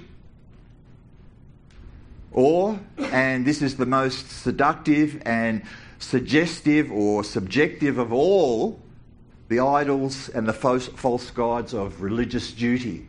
Or, 2.30 2.78
and 2.96 3.44
this 3.44 3.60
is 3.60 3.76
the 3.76 3.86
most 3.86 4.30
seductive 4.30 5.20
and 5.26 5.62
suggestive 5.98 6.92
or 6.92 7.24
subjective 7.24 7.98
of 7.98 8.12
all, 8.12 8.80
the 9.52 9.60
idols 9.60 10.30
and 10.30 10.48
the 10.48 10.52
false, 10.54 11.30
gods 11.30 11.74
of 11.74 12.00
religious 12.00 12.52
duty. 12.52 13.04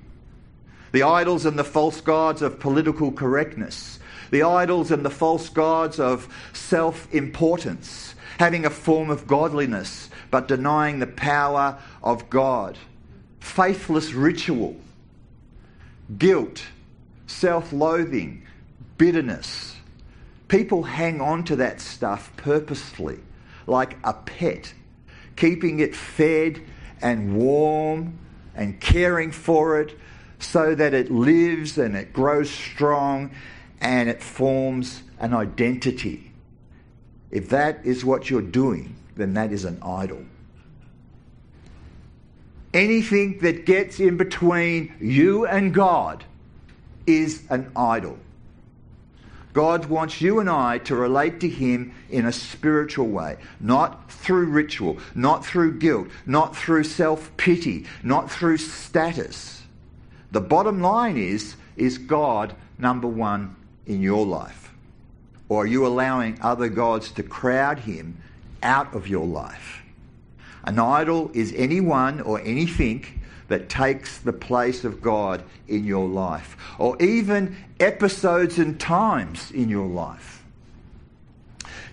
The 0.92 1.04
idols 1.04 1.46
and 1.46 1.58
the 1.58 1.64
false 1.64 2.02
gods 2.02 2.42
of 2.42 2.60
political 2.60 3.14
correctness. 3.14 3.98
The 4.30 4.44
idols 4.44 4.92
and 4.92 5.06
the 5.06 5.10
false 5.10 5.48
gods 5.48 6.02
of 6.02 6.28
self 6.52 7.08
importance 7.14 8.14
having 8.40 8.66
a 8.66 8.70
form 8.70 9.10
of 9.10 9.26
godliness 9.26 10.10
but 10.32 10.50
denying 10.50 11.00
the 11.00 11.08
power 11.08 11.80
of 12.04 12.30
God, 12.30 12.78
faithless 13.40 14.12
ritual, 14.12 14.76
guilt, 16.18 16.62
self 17.26 17.72
loathing, 17.72 18.44
bitterness. 18.98 19.78
People 20.50 20.84
hang 20.84 21.22
on 21.22 21.46
to 21.46 21.56
that 21.56 21.80
stuff 21.80 22.36
purposefully, 22.36 23.20
like 23.66 23.96
a 24.04 24.12
pet, 24.12 24.74
keeping 25.36 25.80
it 25.80 25.96
fed 25.96 26.62
and 27.02 27.36
warm 27.36 28.18
and 28.56 28.80
caring 28.80 29.32
for 29.32 29.80
it 29.82 29.98
so 30.40 30.76
that 30.76 30.94
it 30.94 31.12
lives 31.12 31.78
and 31.78 31.96
it 31.96 32.14
grows 32.14 32.50
strong 32.50 33.32
and 33.82 34.10
it 34.10 34.22
forms 34.22 35.04
an 35.20 35.34
identity. 35.34 36.32
If 37.32 37.50
that 37.50 37.86
is 37.86 38.06
what 38.06 38.30
you're 38.30 38.42
doing, 38.42 38.96
then 39.16 39.34
that 39.34 39.52
is 39.52 39.66
an 39.66 39.82
idol. 39.84 40.24
Anything 42.74 43.40
that 43.40 43.66
gets 43.66 44.00
in 44.00 44.18
between 44.18 44.94
you 45.00 45.46
and 45.46 45.74
God 45.74 46.24
is 47.06 47.44
an 47.50 47.72
idol. 47.76 48.18
God 49.54 49.86
wants 49.86 50.20
you 50.20 50.40
and 50.40 50.50
I 50.50 50.80
to 50.80 50.96
relate 50.96 51.40
to 51.42 51.48
Him 51.48 51.94
in 52.10 52.26
a 52.26 52.32
spiritual 52.32 53.08
way, 53.08 53.38
not 53.60 54.12
through 54.12 54.48
ritual, 54.48 54.98
not 55.14 55.46
through 55.46 55.78
guilt, 55.78 56.08
not 56.26 56.56
through 56.56 56.84
self 56.84 57.36
pity, 57.38 57.86
not 58.02 58.32
through 58.32 58.58
status. 58.58 59.62
The 60.32 60.42
bottom 60.42 60.82
line 60.82 61.18
is 61.18 61.56
is 61.78 61.98
God 62.00 62.56
number 62.78 63.08
one 63.08 63.56
in 63.86 64.02
your 64.02 64.26
life? 64.26 64.72
Or 65.50 65.64
are 65.64 65.68
you 65.68 65.86
allowing 65.86 66.40
other 66.42 66.70
gods 66.70 67.12
to 67.12 67.24
crowd 67.24 67.80
him 67.80 68.18
out 68.64 68.94
of 68.96 69.08
your 69.08 69.28
life? 69.28 69.84
An 70.64 70.80
idol 70.80 71.30
is 71.34 71.54
anyone 71.56 72.22
or 72.22 72.40
anything 72.42 73.06
that 73.48 73.70
takes 73.70 74.20
the 74.20 74.34
place 74.34 74.84
of 74.84 75.02
God 75.02 75.44
in 75.68 75.86
your 75.86 76.08
life, 76.08 76.58
or 76.78 77.02
even 77.02 77.56
episodes 77.80 78.58
and 78.58 78.80
times 78.80 79.52
in 79.52 79.70
your 79.70 79.88
life. 79.88 80.44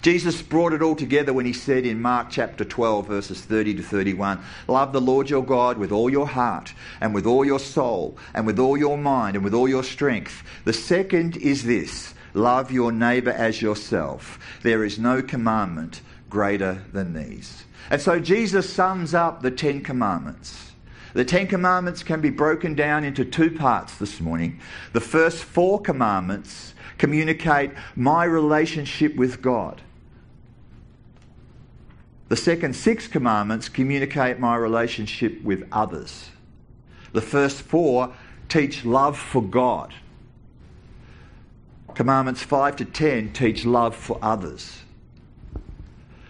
Jesus 0.02 0.40
brought 0.40 0.72
it 0.72 0.80
all 0.80 0.96
together 0.96 1.32
when 1.32 1.44
he 1.44 1.52
said 1.52 1.84
in 1.84 2.00
Mark 2.00 2.28
chapter 2.30 2.64
12, 2.64 3.06
verses 3.06 3.42
30 3.42 3.74
to 3.74 3.82
31 3.82 4.42
Love 4.66 4.92
the 4.92 5.00
Lord 5.00 5.28
your 5.28 5.44
God 5.44 5.76
with 5.76 5.92
all 5.92 6.08
your 6.08 6.26
heart, 6.26 6.72
and 7.00 7.14
with 7.14 7.26
all 7.26 7.44
your 7.44 7.58
soul, 7.58 8.16
and 8.32 8.46
with 8.46 8.58
all 8.58 8.78
your 8.78 8.96
mind, 8.96 9.36
and 9.36 9.44
with 9.44 9.52
all 9.52 9.68
your 9.68 9.84
strength. 9.84 10.42
The 10.64 10.72
second 10.72 11.36
is 11.36 11.64
this 11.64 12.14
Love 12.32 12.70
your 12.70 12.92
neighbour 12.92 13.32
as 13.32 13.60
yourself. 13.60 14.38
There 14.62 14.84
is 14.84 14.98
no 14.98 15.20
commandment 15.20 16.00
greater 16.30 16.82
than 16.92 17.12
these. 17.12 17.64
And 17.90 18.00
so 18.00 18.20
Jesus 18.20 18.72
sums 18.72 19.14
up 19.14 19.42
the 19.42 19.50
Ten 19.50 19.82
Commandments. 19.82 20.69
The 21.12 21.24
Ten 21.24 21.46
Commandments 21.46 22.02
can 22.02 22.20
be 22.20 22.30
broken 22.30 22.74
down 22.74 23.04
into 23.04 23.24
two 23.24 23.50
parts 23.50 23.96
this 23.96 24.20
morning. 24.20 24.60
The 24.92 25.00
first 25.00 25.42
four 25.42 25.80
commandments 25.80 26.74
communicate 26.98 27.72
my 27.96 28.24
relationship 28.24 29.16
with 29.16 29.42
God. 29.42 29.82
The 32.28 32.36
second 32.36 32.76
six 32.76 33.08
commandments 33.08 33.68
communicate 33.68 34.38
my 34.38 34.54
relationship 34.54 35.42
with 35.42 35.66
others. 35.72 36.30
The 37.12 37.20
first 37.20 37.62
four 37.62 38.14
teach 38.48 38.84
love 38.84 39.18
for 39.18 39.42
God. 39.42 39.92
Commandments 41.94 42.42
5 42.42 42.76
to 42.76 42.84
10 42.84 43.32
teach 43.32 43.64
love 43.64 43.96
for 43.96 44.18
others. 44.22 44.82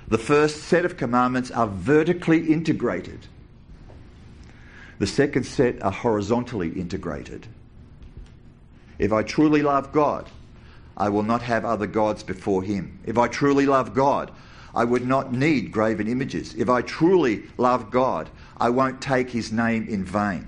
The 0.09 0.19
first 0.19 0.65
set 0.65 0.87
of 0.87 0.97
commandments 0.97 1.51
are 1.51 1.67
vertically 1.67 2.51
integrated. 2.51 3.27
The 5.01 5.07
second 5.07 5.45
set 5.45 5.83
are 5.83 5.91
horizontally 5.91 6.69
integrated. 6.79 7.47
If 8.99 9.15
I 9.15 9.23
truly 9.23 9.63
love 9.63 9.93
God, 9.93 10.29
I 10.95 11.09
will 11.09 11.23
not 11.23 11.41
have 11.41 11.65
other 11.65 11.87
gods 11.87 12.23
before 12.23 12.63
Him. 12.63 12.99
If 13.07 13.17
I 13.17 13.27
truly 13.27 13.65
love 13.65 13.95
God, 13.95 14.31
I 14.75 14.85
would 14.85 15.09
not 15.09 15.33
need 15.33 15.73
graven 15.73 16.07
images. 16.07 16.55
If 16.55 16.69
I 16.69 16.83
truly 16.83 17.45
love 17.57 17.91
God, 17.91 18.29
I 18.59 18.69
won't 18.69 19.01
take 19.01 19.31
His 19.31 19.51
name 19.51 19.89
in 19.89 20.05
vain. 20.05 20.47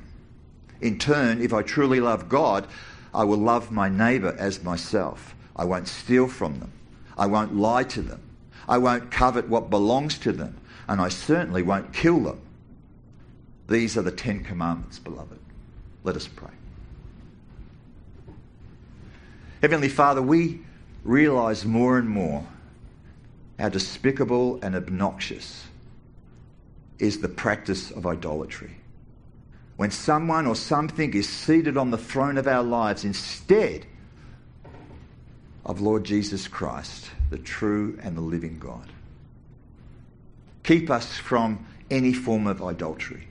In 0.82 0.98
turn, 0.98 1.40
if 1.40 1.54
I 1.54 1.62
truly 1.62 2.00
love 2.00 2.28
God, 2.28 2.66
I 3.14 3.24
will 3.24 3.38
love 3.38 3.70
my 3.70 3.88
neighbour 3.88 4.36
as 4.38 4.62
myself. 4.62 5.34
I 5.56 5.64
won't 5.64 5.88
steal 5.88 6.28
from 6.28 6.58
them. 6.58 6.72
I 7.16 7.24
won't 7.24 7.56
lie 7.56 7.84
to 7.84 8.02
them. 8.02 8.20
I 8.68 8.76
won't 8.76 9.10
covet 9.10 9.48
what 9.48 9.70
belongs 9.70 10.18
to 10.18 10.32
them. 10.32 10.58
And 10.88 11.00
I 11.00 11.08
certainly 11.08 11.62
won't 11.62 11.94
kill 11.94 12.20
them. 12.20 12.42
These 13.68 13.96
are 13.96 14.03
the 14.03 14.11
Ten 14.11 14.44
Commandments, 14.44 14.98
beloved. 14.98 15.38
Let 16.05 16.16
us 16.16 16.29
pray. 16.29 16.51
Heavenly 19.61 19.88
Father, 19.88 20.20
we 20.20 20.61
realise 21.05 21.64
more 21.64 21.98
and 21.98 22.09
more 22.09 22.46
how 23.59 23.68
despicable 23.68 24.59
and 24.62 24.75
obnoxious 24.75 25.64
is 26.98 27.20
the 27.20 27.29
practice 27.29 27.90
of 27.90 28.07
idolatry. 28.07 28.77
When 29.77 29.90
someone 29.90 30.46
or 30.46 30.57
something 30.57 31.14
is 31.14 31.29
seated 31.29 31.77
on 31.77 31.90
the 31.90 31.98
throne 31.98 32.38
of 32.38 32.46
our 32.46 32.62
lives 32.62 33.05
instead 33.05 33.87
of 35.64 35.81
Lord 35.81 36.05
Jesus 36.05 36.48
Christ, 36.48 37.11
the 37.31 37.38
true 37.38 37.98
and 38.03 38.16
the 38.16 38.20
living 38.20 38.59
God. 38.59 38.88
Keep 40.64 40.90
us 40.90 41.16
from 41.16 41.64
any 41.90 42.12
form 42.12 42.46
of 42.46 42.62
idolatry. 42.62 43.27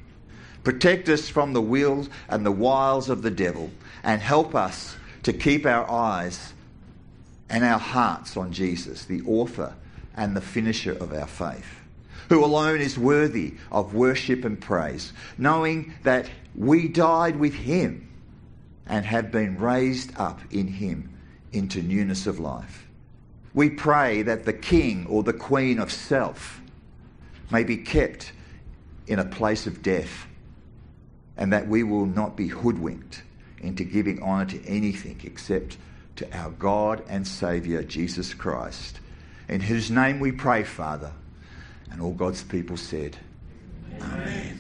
Protect 0.63 1.09
us 1.09 1.27
from 1.27 1.53
the 1.53 1.61
wills 1.61 2.09
and 2.29 2.45
the 2.45 2.51
wiles 2.51 3.09
of 3.09 3.23
the 3.23 3.31
devil, 3.31 3.71
and 4.03 4.21
help 4.21 4.53
us 4.55 4.95
to 5.23 5.33
keep 5.33 5.65
our 5.65 5.89
eyes 5.89 6.53
and 7.49 7.63
our 7.63 7.79
hearts 7.79 8.37
on 8.37 8.51
Jesus, 8.51 9.05
the 9.05 9.21
author 9.23 9.73
and 10.15 10.35
the 10.35 10.41
finisher 10.41 10.93
of 10.93 11.13
our 11.13 11.27
faith, 11.27 11.81
who 12.29 12.43
alone 12.43 12.79
is 12.79 12.97
worthy 12.97 13.55
of 13.71 13.93
worship 13.93 14.45
and 14.45 14.59
praise, 14.59 15.13
knowing 15.37 15.93
that 16.03 16.29
we 16.55 16.87
died 16.87 17.37
with 17.37 17.53
him 17.53 18.07
and 18.85 19.05
have 19.05 19.31
been 19.31 19.57
raised 19.57 20.11
up 20.17 20.39
in 20.51 20.67
him 20.67 21.09
into 21.51 21.81
newness 21.81 22.27
of 22.27 22.39
life. 22.39 22.87
We 23.53 23.69
pray 23.69 24.21
that 24.23 24.45
the 24.45 24.53
king 24.53 25.05
or 25.07 25.23
the 25.23 25.33
queen 25.33 25.79
of 25.79 25.91
self 25.91 26.61
may 27.51 27.63
be 27.63 27.77
kept 27.77 28.31
in 29.07 29.19
a 29.19 29.25
place 29.25 29.67
of 29.67 29.81
death 29.81 30.27
and 31.41 31.51
that 31.53 31.67
we 31.67 31.81
will 31.81 32.05
not 32.05 32.37
be 32.37 32.47
hoodwinked 32.49 33.23
into 33.61 33.83
giving 33.83 34.21
honour 34.21 34.45
to 34.45 34.63
anything 34.63 35.19
except 35.23 35.75
to 36.15 36.37
our 36.37 36.51
God 36.51 37.03
and 37.09 37.27
Saviour, 37.27 37.81
Jesus 37.81 38.35
Christ, 38.35 38.99
in 39.49 39.59
whose 39.59 39.89
name 39.89 40.19
we 40.19 40.31
pray, 40.31 40.63
Father. 40.63 41.11
And 41.89 41.99
all 41.99 42.13
God's 42.13 42.43
people 42.43 42.77
said, 42.77 43.17
Amen. 43.99 44.11
Amen. 44.21 44.59